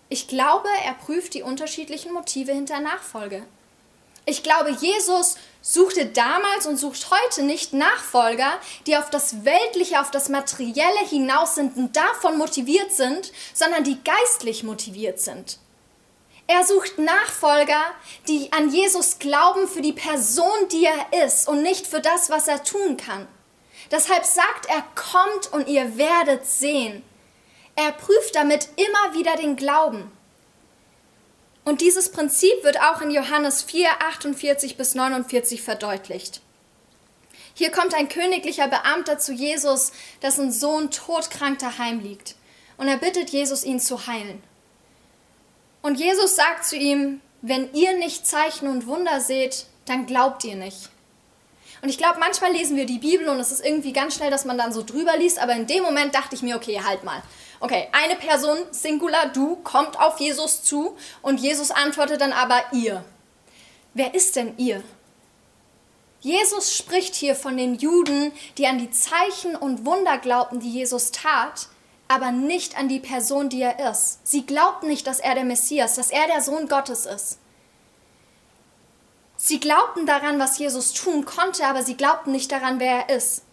Ich 0.07 0.27
glaube, 0.27 0.67
er 0.85 0.93
prüft 0.93 1.33
die 1.33 1.41
unterschiedlichen 1.41 2.13
Motive 2.13 2.51
hinter 2.51 2.79
Nachfolge. 2.79 3.41
Ich 4.27 4.43
glaube, 4.43 4.69
Jesus 4.69 5.35
suchte 5.63 6.05
damals 6.05 6.67
und 6.67 6.77
sucht 6.77 7.07
heute 7.09 7.41
nicht 7.41 7.73
Nachfolger, 7.73 8.51
die 8.85 8.97
auf 8.97 9.09
das 9.09 9.45
Weltliche, 9.45 9.99
auf 9.99 10.11
das 10.11 10.29
Materielle 10.29 11.07
hinaus 11.09 11.55
sind 11.55 11.75
und 11.75 11.97
davon 11.97 12.37
motiviert 12.37 12.91
sind, 12.91 13.31
sondern 13.55 13.83
die 13.83 13.97
geistlich 14.03 14.61
motiviert 14.61 15.19
sind. 15.19 15.57
Er 16.45 16.63
sucht 16.67 16.99
Nachfolger, 16.99 17.81
die 18.27 18.53
an 18.53 18.69
Jesus 18.69 19.17
glauben 19.17 19.67
für 19.67 19.81
die 19.81 19.93
Person, 19.93 20.67
die 20.71 20.85
er 20.85 21.25
ist 21.25 21.47
und 21.47 21.63
nicht 21.63 21.87
für 21.87 21.99
das, 21.99 22.29
was 22.29 22.47
er 22.47 22.63
tun 22.63 22.95
kann. 22.95 23.27
Deshalb 23.91 24.25
sagt 24.25 24.67
er, 24.67 24.83
kommt 24.95 25.51
und 25.53 25.67
ihr 25.67 25.97
werdet 25.97 26.45
sehen. 26.45 27.03
Er 27.75 27.91
prüft 27.91 28.35
damit 28.35 28.69
immer 28.75 29.13
wieder 29.13 29.35
den 29.35 29.55
Glauben. 29.55 30.11
Und 31.65 31.81
dieses 31.81 32.11
Prinzip 32.11 32.63
wird 32.63 32.79
auch 32.79 33.01
in 33.01 33.11
Johannes 33.11 33.63
4, 33.63 33.89
48 34.01 34.77
bis 34.77 34.95
49 34.95 35.61
verdeutlicht. 35.61 36.41
Hier 37.53 37.71
kommt 37.71 37.95
ein 37.95 38.09
königlicher 38.09 38.67
Beamter 38.67 39.17
zu 39.17 39.33
Jesus, 39.33 39.91
dessen 40.21 40.51
Sohn 40.51 40.91
todkrank 40.91 41.59
daheim 41.59 42.01
liegt. 42.01 42.35
Und 42.77 42.87
er 42.87 42.97
bittet 42.97 43.29
Jesus, 43.29 43.63
ihn 43.63 43.79
zu 43.79 44.07
heilen. 44.07 44.43
Und 45.81 45.99
Jesus 45.99 46.35
sagt 46.35 46.65
zu 46.65 46.75
ihm, 46.75 47.21
wenn 47.41 47.73
ihr 47.73 47.97
nicht 47.97 48.27
Zeichen 48.27 48.67
und 48.67 48.87
Wunder 48.87 49.21
seht, 49.21 49.67
dann 49.85 50.05
glaubt 50.05 50.43
ihr 50.43 50.55
nicht. 50.55 50.89
Und 51.85 51.89
ich 51.89 51.99
glaube, 51.99 52.17
manchmal 52.19 52.51
lesen 52.51 52.77
wir 52.77 52.87
die 52.87 52.97
Bibel 52.97 53.29
und 53.29 53.39
es 53.39 53.51
ist 53.51 53.63
irgendwie 53.63 53.93
ganz 53.93 54.15
schnell, 54.15 54.31
dass 54.31 54.43
man 54.43 54.57
dann 54.57 54.73
so 54.73 54.81
drüber 54.81 55.15
liest, 55.17 55.37
aber 55.37 55.53
in 55.53 55.67
dem 55.67 55.83
Moment 55.83 56.15
dachte 56.15 56.33
ich 56.33 56.41
mir, 56.41 56.55
okay, 56.55 56.81
halt 56.83 57.03
mal. 57.03 57.21
Okay, 57.59 57.89
eine 57.91 58.15
Person, 58.15 58.57
Singular, 58.71 59.27
du, 59.27 59.57
kommt 59.57 59.99
auf 59.99 60.19
Jesus 60.19 60.63
zu 60.63 60.97
und 61.21 61.39
Jesus 61.39 61.69
antwortet 61.69 62.21
dann 62.21 62.33
aber 62.33 62.59
ihr. 62.71 63.05
Wer 63.93 64.15
ist 64.15 64.35
denn 64.35 64.57
ihr? 64.57 64.81
Jesus 66.21 66.75
spricht 66.75 67.13
hier 67.13 67.35
von 67.35 67.55
den 67.55 67.75
Juden, 67.75 68.31
die 68.57 68.65
an 68.65 68.79
die 68.79 68.89
Zeichen 68.89 69.55
und 69.55 69.85
Wunder 69.85 70.17
glaubten, 70.17 70.59
die 70.59 70.71
Jesus 70.71 71.11
tat, 71.11 71.67
aber 72.07 72.31
nicht 72.31 72.79
an 72.79 72.89
die 72.89 72.99
Person, 72.99 73.49
die 73.49 73.61
er 73.61 73.91
ist. 73.91 74.27
Sie 74.27 74.43
glaubten 74.43 74.87
nicht, 74.87 75.05
dass 75.05 75.19
er 75.19 75.35
der 75.35 75.45
Messias, 75.45 75.93
dass 75.93 76.09
er 76.09 76.25
der 76.25 76.41
Sohn 76.41 76.67
Gottes 76.67 77.05
ist. 77.05 77.37
Sie 79.37 79.59
glaubten 79.59 80.05
daran, 80.05 80.39
was 80.39 80.57
Jesus 80.57 80.93
tun 80.93 81.25
konnte, 81.25 81.65
aber 81.65 81.83
sie 81.83 81.95
glaubten 81.95 82.31
nicht 82.31 82.51
daran, 82.51 82.79
wer 82.79 83.07
er 83.07 83.15
ist. 83.15 83.43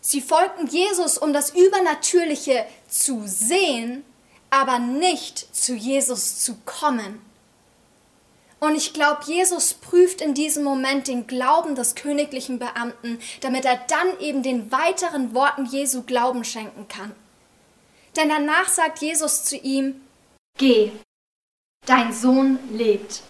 Sie 0.00 0.20
folgten 0.20 0.66
Jesus, 0.66 1.16
um 1.16 1.32
das 1.32 1.54
Übernatürliche 1.54 2.66
zu 2.88 3.22
sehen, 3.24 4.04
aber 4.50 4.78
nicht 4.78 5.54
zu 5.54 5.74
Jesus 5.74 6.40
zu 6.40 6.56
kommen. 6.66 7.20
Und 8.60 8.76
ich 8.76 8.92
glaube, 8.92 9.22
Jesus 9.26 9.74
prüft 9.74 10.20
in 10.20 10.32
diesem 10.32 10.64
Moment 10.64 11.08
den 11.08 11.26
Glauben 11.26 11.74
des 11.74 11.94
königlichen 11.94 12.58
Beamten, 12.58 13.18
damit 13.40 13.64
er 13.64 13.78
dann 13.88 14.18
eben 14.20 14.42
den 14.42 14.70
weiteren 14.72 15.34
Worten 15.34 15.66
Jesu 15.66 16.02
Glauben 16.02 16.44
schenken 16.44 16.88
kann. 16.88 17.14
Denn 18.16 18.28
danach 18.28 18.68
sagt 18.68 19.00
Jesus 19.00 19.44
zu 19.44 19.56
ihm, 19.56 20.00
Geh, 20.56 20.92
dein 21.84 22.12
Sohn 22.12 22.58
lebt. 22.70 23.22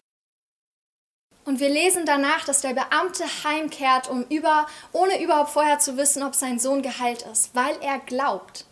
Und 1.44 1.60
wir 1.60 1.68
lesen 1.68 2.06
danach, 2.06 2.44
dass 2.44 2.62
der 2.62 2.72
Beamte 2.72 3.24
heimkehrt, 3.44 4.08
um 4.08 4.24
über, 4.30 4.66
ohne 4.92 5.22
überhaupt 5.22 5.50
vorher 5.50 5.78
zu 5.78 5.96
wissen, 5.96 6.22
ob 6.22 6.34
sein 6.34 6.58
Sohn 6.58 6.82
geheilt 6.82 7.22
ist, 7.30 7.54
weil 7.54 7.76
er 7.82 7.98
glaubt. 7.98 8.64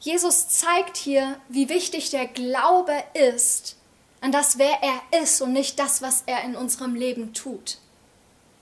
Jesus 0.00 0.48
zeigt 0.48 0.96
hier, 0.96 1.38
wie 1.48 1.68
wichtig 1.68 2.10
der 2.10 2.26
Glaube 2.26 2.94
ist 3.14 3.76
an 4.20 4.32
das, 4.32 4.58
wer 4.58 4.78
er 4.82 5.22
ist 5.22 5.40
und 5.42 5.52
nicht 5.52 5.78
das, 5.78 6.02
was 6.02 6.22
er 6.26 6.42
in 6.42 6.56
unserem 6.56 6.94
Leben 6.94 7.34
tut. 7.34 7.78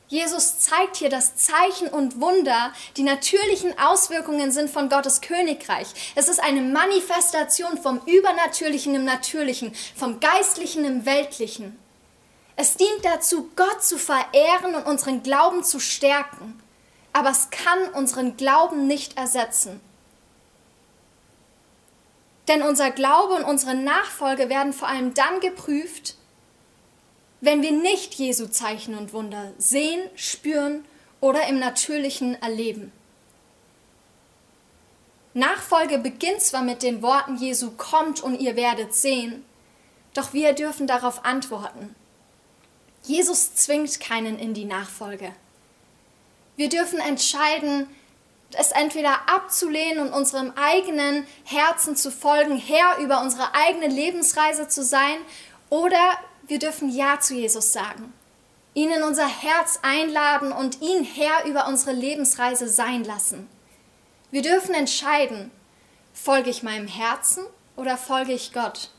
Jesus 0.09 0.61
zeigt 0.61 0.97
hier, 0.97 1.09
dass 1.09 1.37
Zeichen 1.37 1.89
und 1.89 2.21
Wunder 2.21 2.73
die 2.97 3.03
natürlichen 3.03 3.77
Auswirkungen 3.79 4.53
sind 4.53 4.71
von 4.71 4.89
Gottes 4.89 5.21
Königreich. 5.21 5.89
Es 6.15 6.29
ist 6.29 6.41
eine 6.41 6.61
Manifestation 6.61 7.77
vom 7.79 8.01
Übernatürlichen 8.07 8.95
im 8.95 9.05
Natürlichen, 9.05 9.75
vom 9.97 10.21
Geistlichen 10.21 10.85
im 10.85 11.07
Weltlichen. 11.07 11.77
Es 12.57 12.77
dient 12.77 13.05
dazu, 13.05 13.51
Gott 13.55 13.85
zu 13.85 13.99
verehren 13.99 14.75
und 14.75 14.87
unseren 14.87 15.23
Glauben 15.23 15.63
zu 15.63 15.79
stärken. 15.79 16.61
Aber 17.13 17.31
es 17.31 17.51
kann 17.51 17.89
unseren 17.95 18.37
Glauben 18.37 18.87
nicht 18.87 19.17
ersetzen. 19.17 19.81
Denn 22.49 22.63
unser 22.63 22.91
Glaube 22.91 23.35
und 23.35 23.45
unsere 23.45 23.75
Nachfolge 23.75 24.49
werden 24.49 24.73
vor 24.73 24.89
allem 24.89 25.15
dann 25.15 25.41
geprüft, 25.41 26.17
wenn 27.41 27.63
wir 27.63 27.73
nicht 27.73 28.15
Jesu 28.15 28.47
Zeichen 28.47 28.97
und 28.97 29.13
Wunder 29.13 29.53
sehen, 29.59 30.01
spüren 30.15 30.85
oder 31.21 31.47
im 31.49 31.59
Natürlichen 31.59 32.41
erleben. 32.41 32.93
Nachfolge 35.35 35.99
beginnt 35.99 36.41
zwar 36.41 36.63
mit 36.63 36.83
den 36.83 37.03
Worten 37.03 37.37
Jesu 37.37 37.73
kommt 37.73 38.23
und 38.23 38.41
ihr 38.41 38.57
werdet 38.57 38.95
sehen, 38.95 39.45
doch 40.15 40.33
wir 40.33 40.55
dürfen 40.55 40.87
darauf 40.87 41.27
antworten. 41.27 41.95
Jesus 43.07 43.55
zwingt 43.55 44.01
keinen 44.01 44.39
in 44.39 44.53
die 44.53 44.65
Nachfolge. 44.65 45.33
Wir 46.57 46.69
dürfen 46.69 46.99
entscheiden, 46.99 47.87
es 48.53 48.73
entweder 48.73 49.29
abzulehnen 49.29 50.07
und 50.07 50.13
unserem 50.13 50.53
eigenen 50.57 51.27
Herzen 51.45 51.97
zu 51.97 52.11
folgen, 52.11 52.57
Herr 52.57 52.99
über 52.99 53.21
unsere 53.21 53.55
eigene 53.55 53.89
Lebensreise 53.89 54.69
zu 54.69 54.83
sein, 54.83 55.19
oder 55.69 56.19
wir 56.47 56.59
dürfen 56.59 56.89
Ja 56.91 57.21
zu 57.21 57.35
Jesus 57.35 57.73
sagen. 57.73 58.13
ihn 58.77 58.91
in 58.91 59.03
unser 59.03 59.27
Herz 59.27 59.79
einladen 59.83 60.53
und 60.53 60.83
ihn 60.83 61.03
Herr 61.03 61.47
über 61.47 61.67
unsere 61.67 61.93
Lebensreise 61.93 62.69
sein 62.69 63.05
lassen. 63.05 63.49
Wir 64.31 64.43
dürfen 64.43 64.75
entscheiden, 64.75 65.51
folge 66.13 66.51
ich 66.51 66.63
meinem 66.63 66.87
Herzen 66.87 67.47
oder 67.75 67.97
folge 67.97 68.33
ich 68.33 68.53
Gott? 68.53 68.91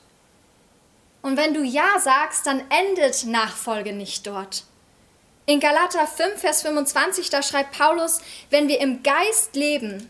Und 1.28 1.36
wenn 1.36 1.54
du 1.54 1.62
Ja 1.62 2.00
sagst, 2.00 2.48
dann 2.48 2.64
endet 2.70 3.26
Nachfolge 3.26 3.92
nicht 3.92 4.26
dort. 4.26 4.64
In 5.46 5.60
Galater 5.60 6.08
5, 6.08 6.40
Vers 6.40 6.62
25, 6.62 7.30
da 7.30 7.44
schreibt 7.44 7.78
Paulus, 7.78 8.22
wenn 8.50 8.70
wir 8.70 8.80
im 8.80 9.04
Geist 9.04 9.54
leben, 9.58 10.08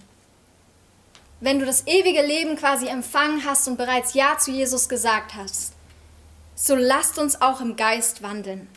wenn 1.39 1.57
du 1.57 1.65
das 1.65 1.87
ewige 1.87 2.21
Leben 2.21 2.55
quasi 2.55 2.85
empfangen 2.85 3.43
hast 3.45 3.67
und 3.67 3.77
bereits 3.77 4.13
Ja 4.13 4.37
zu 4.37 4.51
Jesus 4.51 4.89
gesagt 4.89 5.33
hast, 5.33 5.73
so 6.53 6.75
lasst 6.75 7.17
uns 7.17 7.41
auch 7.41 7.61
im 7.61 7.75
Geist 7.75 8.21
wandeln. 8.21 8.69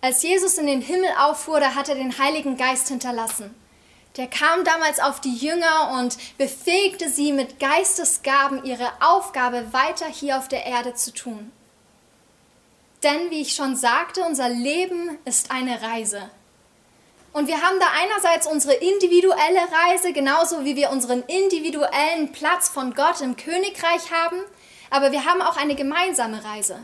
Als 0.00 0.24
Jesus 0.24 0.58
in 0.58 0.66
den 0.66 0.80
Himmel 0.80 1.10
auffuhr, 1.20 1.60
da 1.60 1.76
hat 1.76 1.88
er 1.88 1.94
den 1.94 2.18
Heiligen 2.18 2.56
Geist 2.56 2.88
hinterlassen. 2.88 3.54
Der 4.16 4.26
kam 4.26 4.64
damals 4.64 4.98
auf 4.98 5.20
die 5.20 5.36
Jünger 5.36 5.96
und 6.00 6.18
befähigte 6.36 7.08
sie 7.08 7.30
mit 7.30 7.60
Geistesgaben, 7.60 8.64
ihre 8.64 8.90
Aufgabe 8.98 9.72
weiter 9.72 10.06
hier 10.06 10.36
auf 10.36 10.48
der 10.48 10.66
Erde 10.66 10.94
zu 10.94 11.14
tun. 11.14 11.52
Denn, 13.02 13.30
wie 13.30 13.40
ich 13.40 13.54
schon 13.54 13.76
sagte, 13.76 14.22
unser 14.22 14.48
Leben 14.48 15.18
ist 15.24 15.50
eine 15.50 15.80
Reise. 15.80 16.30
Und 17.32 17.46
wir 17.46 17.62
haben 17.62 17.78
da 17.78 17.86
einerseits 18.02 18.46
unsere 18.46 18.74
individuelle 18.74 19.60
Reise, 19.86 20.12
genauso 20.12 20.64
wie 20.64 20.76
wir 20.76 20.90
unseren 20.90 21.22
individuellen 21.22 22.32
Platz 22.32 22.68
von 22.68 22.92
Gott 22.92 23.20
im 23.20 23.36
Königreich 23.36 24.10
haben, 24.10 24.36
aber 24.90 25.12
wir 25.12 25.24
haben 25.24 25.40
auch 25.40 25.56
eine 25.56 25.76
gemeinsame 25.76 26.44
Reise. 26.44 26.80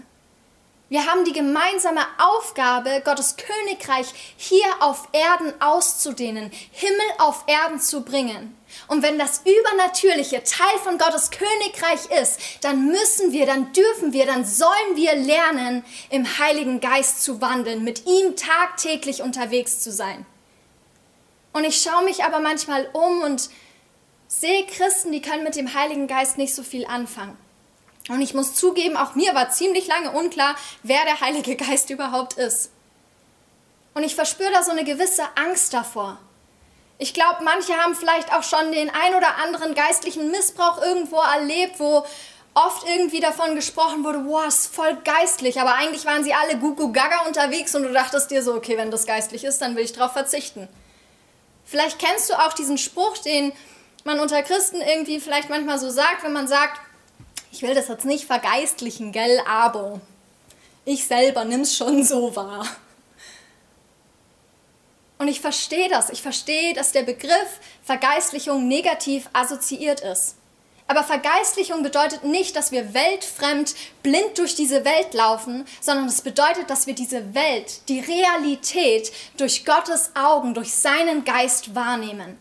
Wir 0.88 1.04
haben 1.04 1.24
die 1.24 1.32
gemeinsame 1.32 2.02
Aufgabe, 2.16 3.02
Gottes 3.04 3.36
Königreich 3.36 4.06
hier 4.36 4.66
auf 4.78 5.08
Erden 5.10 5.52
auszudehnen, 5.60 6.52
Himmel 6.70 7.06
auf 7.18 7.42
Erden 7.48 7.80
zu 7.80 8.04
bringen. 8.04 8.56
Und 8.86 9.02
wenn 9.02 9.18
das 9.18 9.42
Übernatürliche 9.44 10.44
Teil 10.44 10.78
von 10.84 10.96
Gottes 10.96 11.32
Königreich 11.32 12.06
ist, 12.22 12.38
dann 12.60 12.86
müssen 12.86 13.32
wir, 13.32 13.46
dann 13.46 13.72
dürfen 13.72 14.12
wir, 14.12 14.26
dann 14.26 14.44
sollen 14.44 14.94
wir 14.94 15.16
lernen, 15.16 15.84
im 16.10 16.38
Heiligen 16.38 16.78
Geist 16.78 17.24
zu 17.24 17.40
wandeln, 17.40 17.82
mit 17.82 18.06
ihm 18.06 18.36
tagtäglich 18.36 19.22
unterwegs 19.22 19.80
zu 19.80 19.90
sein. 19.90 20.24
Und 21.52 21.64
ich 21.64 21.82
schaue 21.82 22.04
mich 22.04 22.22
aber 22.22 22.38
manchmal 22.38 22.88
um 22.92 23.22
und 23.22 23.50
sehe 24.28 24.66
Christen, 24.66 25.10
die 25.10 25.22
können 25.22 25.42
mit 25.42 25.56
dem 25.56 25.74
Heiligen 25.74 26.06
Geist 26.06 26.38
nicht 26.38 26.54
so 26.54 26.62
viel 26.62 26.86
anfangen. 26.86 27.36
Und 28.08 28.20
ich 28.20 28.34
muss 28.34 28.54
zugeben, 28.54 28.96
auch 28.96 29.14
mir 29.14 29.34
war 29.34 29.50
ziemlich 29.50 29.86
lange 29.88 30.12
unklar, 30.12 30.54
wer 30.82 31.04
der 31.04 31.20
Heilige 31.20 31.56
Geist 31.56 31.90
überhaupt 31.90 32.34
ist. 32.34 32.70
Und 33.94 34.04
ich 34.04 34.14
verspüre 34.14 34.52
da 34.52 34.62
so 34.62 34.70
eine 34.70 34.84
gewisse 34.84 35.24
Angst 35.36 35.72
davor. 35.74 36.18
Ich 36.98 37.12
glaube, 37.12 37.42
manche 37.42 37.76
haben 37.76 37.94
vielleicht 37.94 38.32
auch 38.32 38.42
schon 38.42 38.72
den 38.72 38.90
ein 38.90 39.14
oder 39.14 39.36
anderen 39.42 39.74
geistlichen 39.74 40.30
Missbrauch 40.30 40.80
irgendwo 40.80 41.16
erlebt, 41.16 41.78
wo 41.78 42.06
oft 42.54 42.88
irgendwie 42.88 43.20
davon 43.20 43.54
gesprochen 43.54 44.02
wurde, 44.02 44.24
wow, 44.24 44.46
ist 44.46 44.74
voll 44.74 44.96
geistlich, 45.04 45.60
aber 45.60 45.74
eigentlich 45.74 46.06
waren 46.06 46.24
sie 46.24 46.32
alle 46.32 46.56
Gugu 46.56 46.90
Gaga 46.90 47.26
unterwegs 47.26 47.74
und 47.74 47.82
du 47.82 47.92
dachtest 47.92 48.30
dir 48.30 48.42
so, 48.42 48.54
okay, 48.54 48.78
wenn 48.78 48.90
das 48.90 49.06
geistlich 49.06 49.44
ist, 49.44 49.60
dann 49.60 49.76
will 49.76 49.84
ich 49.84 49.92
darauf 49.92 50.12
verzichten. 50.12 50.66
Vielleicht 51.66 51.98
kennst 51.98 52.30
du 52.30 52.34
auch 52.34 52.54
diesen 52.54 52.78
Spruch, 52.78 53.18
den 53.18 53.52
man 54.04 54.20
unter 54.20 54.42
Christen 54.42 54.80
irgendwie 54.80 55.20
vielleicht 55.20 55.50
manchmal 55.50 55.78
so 55.78 55.90
sagt, 55.90 56.22
wenn 56.22 56.32
man 56.32 56.48
sagt, 56.48 56.80
ich 57.52 57.62
will 57.62 57.74
das 57.74 57.88
jetzt 57.88 58.04
nicht 58.04 58.24
vergeistlichen, 58.24 59.12
gell, 59.12 59.40
aber 59.46 60.00
ich 60.84 61.06
selber 61.06 61.44
nimm's 61.44 61.76
schon 61.76 62.04
so 62.04 62.34
wahr. 62.36 62.66
Und 65.18 65.28
ich 65.28 65.40
verstehe 65.40 65.88
das. 65.88 66.10
Ich 66.10 66.22
verstehe, 66.22 66.74
dass 66.74 66.92
der 66.92 67.02
Begriff 67.02 67.60
Vergeistlichung 67.82 68.68
negativ 68.68 69.28
assoziiert 69.32 70.00
ist. 70.00 70.36
Aber 70.88 71.02
Vergeistlichung 71.02 71.82
bedeutet 71.82 72.22
nicht, 72.22 72.54
dass 72.54 72.70
wir 72.70 72.94
weltfremd 72.94 73.74
blind 74.02 74.38
durch 74.38 74.54
diese 74.54 74.84
Welt 74.84 75.14
laufen, 75.14 75.64
sondern 75.80 76.06
es 76.06 76.22
bedeutet, 76.22 76.70
dass 76.70 76.86
wir 76.86 76.94
diese 76.94 77.34
Welt, 77.34 77.80
die 77.88 77.98
Realität 77.98 79.10
durch 79.36 79.64
Gottes 79.64 80.12
Augen, 80.14 80.54
durch 80.54 80.72
seinen 80.72 81.24
Geist 81.24 81.74
wahrnehmen. 81.74 82.38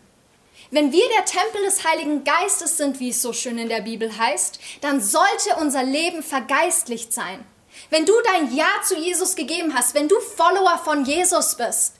Wenn 0.70 0.92
wir 0.92 1.08
der 1.16 1.24
Tempel 1.24 1.62
des 1.64 1.84
Heiligen 1.84 2.24
Geistes 2.24 2.76
sind, 2.76 2.98
wie 2.98 3.10
es 3.10 3.22
so 3.22 3.32
schön 3.32 3.58
in 3.58 3.68
der 3.68 3.82
Bibel 3.82 4.16
heißt, 4.16 4.58
dann 4.80 5.00
sollte 5.00 5.56
unser 5.60 5.84
Leben 5.84 6.22
vergeistlicht 6.22 7.12
sein. 7.12 7.44
Wenn 7.90 8.04
du 8.04 8.12
dein 8.32 8.54
Ja 8.54 8.68
zu 8.84 8.96
Jesus 8.96 9.36
gegeben 9.36 9.74
hast, 9.74 9.94
wenn 9.94 10.08
du 10.08 10.18
Follower 10.18 10.80
von 10.82 11.04
Jesus 11.04 11.56
bist, 11.56 11.94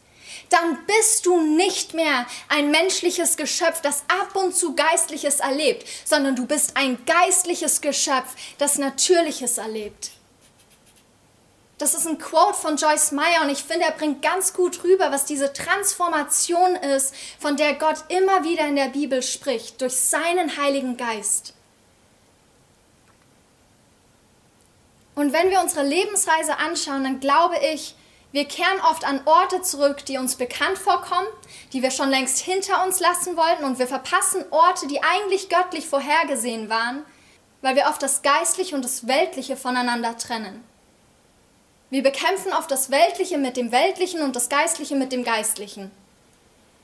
dann 0.50 0.78
bist 0.86 1.26
du 1.26 1.40
nicht 1.40 1.94
mehr 1.94 2.26
ein 2.48 2.70
menschliches 2.70 3.36
Geschöpf, 3.36 3.80
das 3.82 4.04
ab 4.08 4.34
und 4.34 4.54
zu 4.54 4.74
Geistliches 4.74 5.40
erlebt, 5.40 5.86
sondern 6.04 6.36
du 6.36 6.46
bist 6.46 6.76
ein 6.76 6.98
geistliches 7.04 7.80
Geschöpf, 7.80 8.34
das 8.58 8.78
Natürliches 8.78 9.58
erlebt. 9.58 10.10
Das 11.78 11.92
ist 11.92 12.06
ein 12.06 12.18
Quote 12.18 12.54
von 12.54 12.76
Joyce 12.76 13.12
Meyer 13.12 13.42
und 13.42 13.50
ich 13.50 13.62
finde, 13.62 13.84
er 13.84 13.92
bringt 13.92 14.22
ganz 14.22 14.54
gut 14.54 14.82
rüber, 14.82 15.12
was 15.12 15.26
diese 15.26 15.52
Transformation 15.52 16.74
ist, 16.74 17.14
von 17.38 17.56
der 17.56 17.74
Gott 17.74 18.04
immer 18.08 18.44
wieder 18.44 18.66
in 18.66 18.76
der 18.76 18.88
Bibel 18.88 19.22
spricht, 19.22 19.82
durch 19.82 19.94
seinen 19.94 20.56
Heiligen 20.56 20.96
Geist. 20.96 21.52
Und 25.14 25.34
wenn 25.34 25.50
wir 25.50 25.60
unsere 25.60 25.84
Lebensreise 25.84 26.56
anschauen, 26.58 27.04
dann 27.04 27.20
glaube 27.20 27.56
ich, 27.58 27.94
wir 28.32 28.46
kehren 28.46 28.80
oft 28.90 29.06
an 29.06 29.20
Orte 29.26 29.62
zurück, 29.62 30.04
die 30.04 30.18
uns 30.18 30.36
bekannt 30.36 30.78
vorkommen, 30.78 31.28
die 31.72 31.82
wir 31.82 31.90
schon 31.90 32.10
längst 32.10 32.38
hinter 32.38 32.84
uns 32.84 33.00
lassen 33.00 33.36
wollten 33.36 33.64
und 33.64 33.78
wir 33.78 33.86
verpassen 33.86 34.44
Orte, 34.50 34.86
die 34.86 35.02
eigentlich 35.02 35.48
göttlich 35.48 35.86
vorhergesehen 35.86 36.68
waren, 36.68 37.04
weil 37.60 37.76
wir 37.76 37.86
oft 37.86 38.02
das 38.02 38.22
Geistliche 38.22 38.74
und 38.74 38.84
das 38.84 39.06
Weltliche 39.06 39.56
voneinander 39.56 40.16
trennen. 40.18 40.64
Wir 41.88 42.02
bekämpfen 42.02 42.52
oft 42.52 42.70
das 42.70 42.90
Weltliche 42.90 43.38
mit 43.38 43.56
dem 43.56 43.70
Weltlichen 43.70 44.22
und 44.22 44.34
das 44.34 44.48
Geistliche 44.48 44.96
mit 44.96 45.12
dem 45.12 45.22
Geistlichen. 45.22 45.92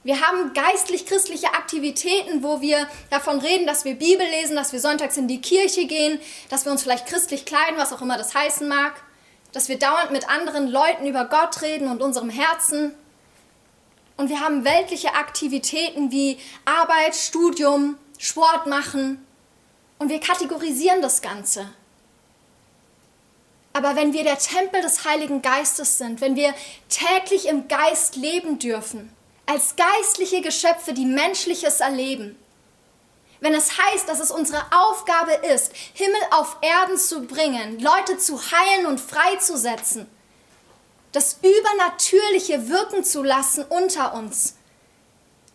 Wir 0.05 0.21
haben 0.21 0.53
geistlich-christliche 0.53 1.55
Aktivitäten, 1.55 2.43
wo 2.43 2.61
wir 2.61 2.89
davon 3.11 3.41
reden, 3.41 3.67
dass 3.67 3.85
wir 3.85 3.95
Bibel 3.95 4.27
lesen, 4.27 4.57
dass 4.57 4.73
wir 4.73 4.81
sonntags 4.81 5.17
in 5.17 5.29
die 5.29 5.41
Kirche 5.41 5.87
gehen, 5.87 6.21
dass 6.51 6.65
wir 6.65 6.73
uns 6.73 6.83
vielleicht 6.83 7.07
christlich 7.07 7.45
kleiden, 7.45 7.79
was 7.79 7.93
auch 7.93 8.01
immer 8.01 8.17
das 8.17 8.35
heißen 8.35 8.69
mag, 8.69 8.95
dass 9.53 9.69
wir 9.69 9.79
dauernd 9.79 10.13
mit 10.13 10.29
anderen 10.29 10.69
Leuten 10.69 11.07
über 11.07 11.25
Gott 11.25 11.63
reden 11.63 11.89
und 11.89 12.01
unserem 12.01 12.31
Herzen. 12.31 12.95
Und 14.17 14.29
wir 14.29 14.41
haben 14.41 14.65
weltliche 14.65 15.15
Aktivitäten 15.15 16.13
wie 16.13 16.39
Arbeit, 16.65 17.15
Studium, 17.17 17.97
Sport 18.19 18.67
machen. 18.67 19.25
Und 19.99 20.11
wir 20.11 20.21
kategorisieren 20.21 21.03
das 21.03 21.23
Ganze. 21.23 21.69
Aber 23.73 23.97
wenn 23.97 24.13
wir 24.13 24.25
der 24.25 24.39
Tempel 24.39 24.83
des 24.83 25.05
Heiligen 25.05 25.41
Geistes 25.41 25.99
sind, 25.99 26.21
wenn 26.21 26.37
wir 26.37 26.55
täglich 26.89 27.49
im 27.49 27.69
Geist 27.69 28.17
leben 28.17 28.59
dürfen, 28.59 29.15
als 29.47 29.77
geistliche 29.77 30.43
Geschöpfe, 30.43 30.93
die 30.93 31.07
Menschliches 31.07 31.81
erleben, 31.81 32.37
wenn 33.41 33.55
es 33.55 33.77
heißt, 33.77 34.09
dass 34.09 34.21
es 34.21 34.31
unsere 34.31 34.63
Aufgabe 34.71 35.33
ist, 35.33 35.73
Himmel 35.95 36.21
auf 36.31 36.59
Erden 36.61 36.97
zu 36.97 37.27
bringen, 37.27 37.81
Leute 37.81 38.17
zu 38.19 38.41
heilen 38.41 38.87
und 38.87 39.01
freizusetzen, 39.01 40.07
das 41.11 41.39
Übernatürliche 41.43 42.69
wirken 42.69 43.05
zu 43.05 43.23
lassen 43.23 43.65
unter 43.65 44.15
uns, 44.15 44.55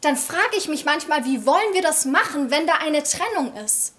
dann 0.01 0.17
frage 0.17 0.57
ich 0.57 0.67
mich 0.67 0.85
manchmal, 0.85 1.25
wie 1.25 1.45
wollen 1.45 1.73
wir 1.73 1.81
das 1.81 2.05
machen, 2.05 2.51
wenn 2.51 2.67
da 2.67 2.73
eine 2.75 3.03
Trennung 3.03 3.55
ist? 3.55 3.93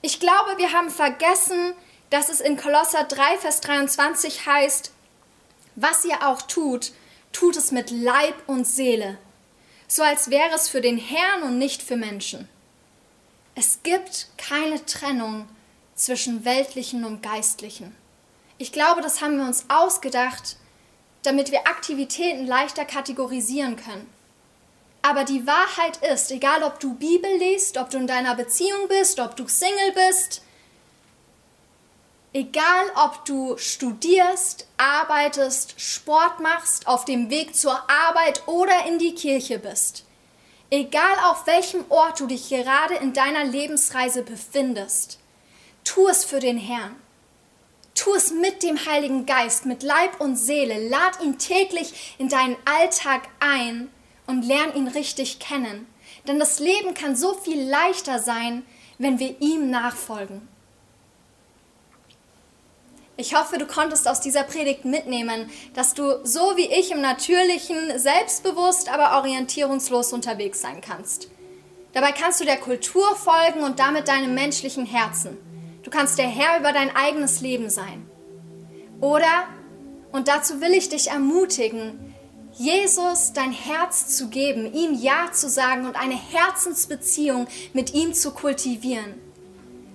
Ich 0.00 0.20
glaube, 0.20 0.56
wir 0.56 0.72
haben 0.72 0.90
vergessen, 0.90 1.74
dass 2.10 2.28
es 2.28 2.40
in 2.40 2.56
Kolosser 2.56 3.04
3, 3.04 3.38
Vers 3.38 3.60
23 3.60 4.46
heißt, 4.46 4.92
was 5.76 6.04
ihr 6.04 6.26
auch 6.26 6.42
tut, 6.42 6.92
tut 7.32 7.56
es 7.56 7.70
mit 7.70 7.90
Leib 7.90 8.34
und 8.46 8.66
Seele, 8.66 9.16
so 9.86 10.02
als 10.02 10.30
wäre 10.30 10.54
es 10.54 10.68
für 10.68 10.80
den 10.80 10.98
Herrn 10.98 11.44
und 11.44 11.58
nicht 11.58 11.82
für 11.82 11.96
Menschen. 11.96 12.48
Es 13.54 13.80
gibt 13.82 14.28
keine 14.36 14.84
Trennung 14.84 15.48
zwischen 15.94 16.44
weltlichen 16.44 17.04
und 17.04 17.22
geistlichen. 17.22 17.94
Ich 18.58 18.72
glaube, 18.72 19.00
das 19.00 19.20
haben 19.20 19.38
wir 19.38 19.46
uns 19.46 19.66
ausgedacht, 19.68 20.56
damit 21.22 21.50
wir 21.50 21.66
Aktivitäten 21.66 22.46
leichter 22.46 22.84
kategorisieren 22.84 23.76
können. 23.76 24.08
Aber 25.02 25.24
die 25.24 25.46
Wahrheit 25.46 25.98
ist, 26.12 26.30
egal 26.30 26.62
ob 26.62 26.78
du 26.80 26.94
Bibel 26.94 27.30
liest, 27.38 27.78
ob 27.78 27.90
du 27.90 27.98
in 27.98 28.06
deiner 28.06 28.34
Beziehung 28.34 28.88
bist, 28.88 29.18
ob 29.18 29.36
du 29.36 29.46
Single 29.48 29.92
bist, 29.94 30.42
Egal, 32.32 32.84
ob 32.94 33.24
du 33.24 33.58
studierst, 33.58 34.68
arbeitest, 34.76 35.80
Sport 35.80 36.38
machst, 36.38 36.86
auf 36.86 37.04
dem 37.04 37.28
Weg 37.28 37.56
zur 37.56 37.76
Arbeit 37.90 38.46
oder 38.46 38.86
in 38.86 39.00
die 39.00 39.16
Kirche 39.16 39.58
bist, 39.58 40.04
egal 40.70 41.16
auf 41.24 41.48
welchem 41.48 41.84
Ort 41.88 42.20
du 42.20 42.28
dich 42.28 42.48
gerade 42.48 42.94
in 42.94 43.12
deiner 43.12 43.42
Lebensreise 43.42 44.22
befindest, 44.22 45.18
tu 45.82 46.06
es 46.06 46.24
für 46.24 46.38
den 46.38 46.56
Herrn. 46.56 46.94
Tu 47.96 48.14
es 48.14 48.30
mit 48.30 48.62
dem 48.62 48.86
Heiligen 48.86 49.26
Geist, 49.26 49.66
mit 49.66 49.82
Leib 49.82 50.20
und 50.20 50.36
Seele. 50.36 50.88
Lad 50.88 51.20
ihn 51.20 51.36
täglich 51.36 52.14
in 52.18 52.28
deinen 52.28 52.56
Alltag 52.64 53.22
ein 53.40 53.90
und 54.26 54.44
lern 54.44 54.74
ihn 54.76 54.86
richtig 54.86 55.40
kennen. 55.40 55.86
Denn 56.28 56.38
das 56.38 56.60
Leben 56.60 56.94
kann 56.94 57.16
so 57.16 57.34
viel 57.34 57.60
leichter 57.68 58.20
sein, 58.20 58.64
wenn 58.98 59.18
wir 59.18 59.40
ihm 59.40 59.68
nachfolgen. 59.68 60.48
Ich 63.20 63.34
hoffe, 63.34 63.58
du 63.58 63.66
konntest 63.66 64.08
aus 64.08 64.22
dieser 64.22 64.44
Predigt 64.44 64.86
mitnehmen, 64.86 65.50
dass 65.74 65.92
du 65.92 66.24
so 66.24 66.56
wie 66.56 66.64
ich 66.64 66.90
im 66.90 67.02
Natürlichen 67.02 67.98
selbstbewusst, 67.98 68.90
aber 68.90 69.18
orientierungslos 69.18 70.14
unterwegs 70.14 70.62
sein 70.62 70.80
kannst. 70.80 71.28
Dabei 71.92 72.12
kannst 72.12 72.40
du 72.40 72.46
der 72.46 72.56
Kultur 72.56 73.14
folgen 73.14 73.62
und 73.62 73.78
damit 73.78 74.08
deinem 74.08 74.34
menschlichen 74.34 74.86
Herzen. 74.86 75.36
Du 75.82 75.90
kannst 75.90 76.16
der 76.16 76.28
Herr 76.28 76.60
über 76.60 76.72
dein 76.72 76.96
eigenes 76.96 77.42
Leben 77.42 77.68
sein. 77.68 78.08
Oder, 79.02 79.44
und 80.12 80.26
dazu 80.26 80.62
will 80.62 80.72
ich 80.72 80.88
dich 80.88 81.10
ermutigen, 81.10 82.14
Jesus 82.52 83.34
dein 83.34 83.52
Herz 83.52 84.16
zu 84.16 84.28
geben, 84.28 84.72
ihm 84.72 84.94
Ja 84.94 85.30
zu 85.30 85.50
sagen 85.50 85.84
und 85.84 85.96
eine 85.96 86.16
Herzensbeziehung 86.16 87.48
mit 87.74 87.92
ihm 87.92 88.14
zu 88.14 88.30
kultivieren. 88.30 89.29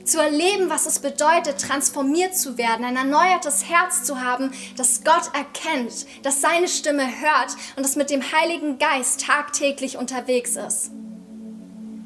Zu 0.06 0.22
erleben, 0.22 0.70
was 0.70 0.86
es 0.86 1.00
bedeutet, 1.00 1.60
transformiert 1.60 2.38
zu 2.38 2.60
werden, 2.60 2.86
ein 2.86 2.96
erneuertes 2.96 3.68
Herz 3.68 4.04
zu 4.04 4.22
haben, 4.22 4.52
das 4.78 5.04
Gott 5.04 5.32
erkennt, 5.34 6.06
das 6.22 6.42
seine 6.42 6.68
Stimme 6.68 7.06
hört 7.06 7.56
und 7.76 7.82
das 7.82 7.96
mit 7.96 8.12
dem 8.12 8.22
Heiligen 8.22 8.78
Geist 8.78 9.22
tagtäglich 9.22 9.98
unterwegs 9.98 10.58
ist. 10.58 10.92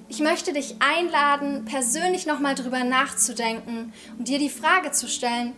Ich 0.07 0.21
möchte 0.21 0.53
dich 0.53 0.77
einladen, 0.79 1.65
persönlich 1.65 2.25
nochmal 2.25 2.55
drüber 2.55 2.85
nachzudenken 2.85 3.91
und 4.17 4.29
dir 4.29 4.39
die 4.39 4.49
Frage 4.49 4.91
zu 4.91 5.09
stellen, 5.09 5.53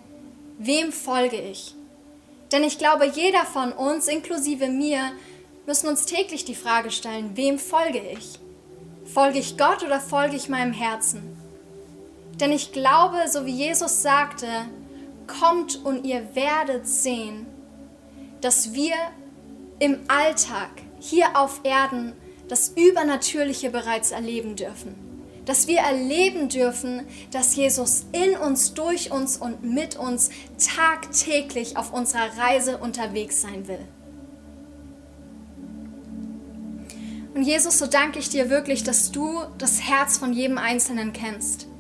wem 0.58 0.92
folge 0.92 1.40
ich? 1.40 1.76
Denn 2.52 2.64
ich 2.64 2.80
glaube, 2.80 3.06
jeder 3.06 3.46
von 3.46 3.72
uns, 3.72 4.08
inklusive 4.08 4.68
mir, 4.68 5.12
müssen 5.68 5.88
uns 5.88 6.06
täglich 6.06 6.44
die 6.44 6.56
Frage 6.56 6.90
stellen, 6.90 7.38
wem 7.38 7.60
folge 7.60 8.02
ich? 8.18 8.40
Folge 9.06 9.38
ich 9.38 9.60
Gott 9.60 9.84
oder 9.84 10.02
folge 10.02 10.36
ich 10.36 10.50
meinem 10.50 10.74
Herzen? 10.74 11.41
Denn 12.42 12.52
ich 12.52 12.72
glaube, 12.72 13.18
so 13.30 13.46
wie 13.46 13.52
Jesus 13.52 14.02
sagte, 14.02 14.48
kommt 15.28 15.86
und 15.86 16.06
ihr 16.06 16.36
werdet 16.36 16.88
sehen, 16.88 17.46
dass 18.42 18.74
wir 18.74 18.96
im 19.78 20.00
Alltag 20.08 20.70
hier 21.00 21.38
auf 21.38 21.62
Erden 21.64 22.14
das 22.48 22.70
Übernatürliche 22.70 23.70
bereits 23.70 24.12
erleben 24.12 24.56
dürfen. 24.56 24.96
Dass 25.46 25.68
wir 25.68 25.80
erleben 25.80 26.50
dürfen, 26.50 27.04
dass 27.32 27.56
Jesus 27.56 28.06
in 28.12 28.36
uns, 28.36 28.74
durch 28.74 29.12
uns 29.12 29.38
und 29.38 29.64
mit 29.64 29.96
uns 29.96 30.32
tagtäglich 30.58 31.78
auf 31.78 31.94
unserer 31.94 32.38
Reise 32.38 32.80
unterwegs 32.80 33.42
sein 33.42 33.68
will. 33.68 33.88
Und 37.36 37.44
Jesus, 37.44 37.78
so 37.78 37.86
danke 37.86 38.20
ich 38.20 38.30
dir 38.30 38.50
wirklich, 38.50 38.84
dass 38.84 39.12
du 39.12 39.42
das 39.60 39.82
Herz 39.82 40.18
von 40.18 40.34
jedem 40.34 40.58
Einzelnen 40.58 41.14
kennst. 41.14 41.71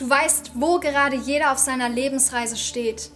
Du 0.00 0.08
weißt, 0.08 0.52
wo 0.54 0.80
gerade 0.80 1.14
jeder 1.14 1.52
auf 1.52 1.58
seiner 1.58 1.90
Lebensreise 1.90 2.56
steht. 2.56 3.10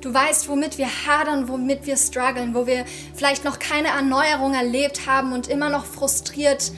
Du 0.00 0.14
weißt, 0.14 0.48
womit 0.48 0.78
wir 0.78 0.86
hadern, 0.86 1.48
womit 1.48 1.86
wir 1.86 1.96
strugglen, 1.96 2.54
wo 2.54 2.68
wir 2.68 2.84
vielleicht 3.16 3.44
noch 3.44 3.58
keine 3.58 3.88
Erneuerung 3.88 4.54
erlebt 4.54 5.08
haben 5.08 5.32
und 5.32 5.48
immer 5.48 5.70
noch 5.70 5.84
frustriert 5.84 6.70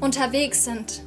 unterwegs 0.00 0.64
sind. 0.64 1.02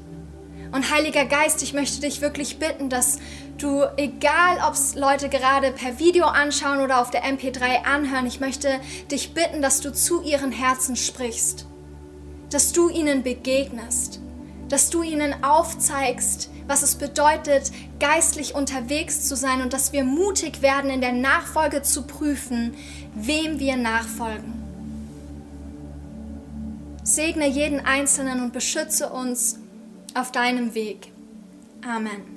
Und 0.73 0.91
Heiliger 0.93 1.25
Geist, 1.25 1.63
ich 1.63 1.73
möchte 1.73 2.01
dich 2.01 2.21
wirklich 2.21 2.59
bitten, 2.59 2.91
dass 2.91 3.17
du, 3.57 3.83
egal 3.97 4.57
ob 4.67 4.75
es 4.75 4.93
Leute 4.93 5.27
gerade 5.27 5.71
per 5.71 5.97
Video 5.97 6.25
anschauen 6.25 6.81
oder 6.81 7.01
auf 7.01 7.09
der 7.09 7.23
MP3 7.23 7.83
anhören, 7.83 8.27
ich 8.27 8.39
möchte 8.39 8.79
dich 9.09 9.33
bitten, 9.33 9.63
dass 9.63 9.81
du 9.81 9.91
zu 9.91 10.21
ihren 10.21 10.51
Herzen 10.51 10.95
sprichst, 10.95 11.65
dass 12.51 12.73
du 12.73 12.89
ihnen 12.89 13.23
begegnest, 13.23 14.19
dass 14.69 14.91
du 14.91 15.01
ihnen 15.01 15.43
aufzeigst, 15.43 16.51
was 16.67 16.83
es 16.83 16.95
bedeutet, 16.95 17.71
geistlich 17.99 18.55
unterwegs 18.55 19.27
zu 19.27 19.35
sein 19.35 19.61
und 19.61 19.73
dass 19.73 19.93
wir 19.93 20.03
mutig 20.03 20.61
werden, 20.61 20.89
in 20.89 21.01
der 21.01 21.13
Nachfolge 21.13 21.81
zu 21.81 22.03
prüfen, 22.03 22.73
wem 23.13 23.59
wir 23.59 23.77
nachfolgen. 23.77 24.53
Segne 27.03 27.47
jeden 27.47 27.79
Einzelnen 27.79 28.41
und 28.41 28.51
beschütze 28.51 29.09
uns 29.09 29.59
auf 30.15 30.31
deinem 30.31 30.73
Weg. 30.73 31.11
Amen. 31.87 32.34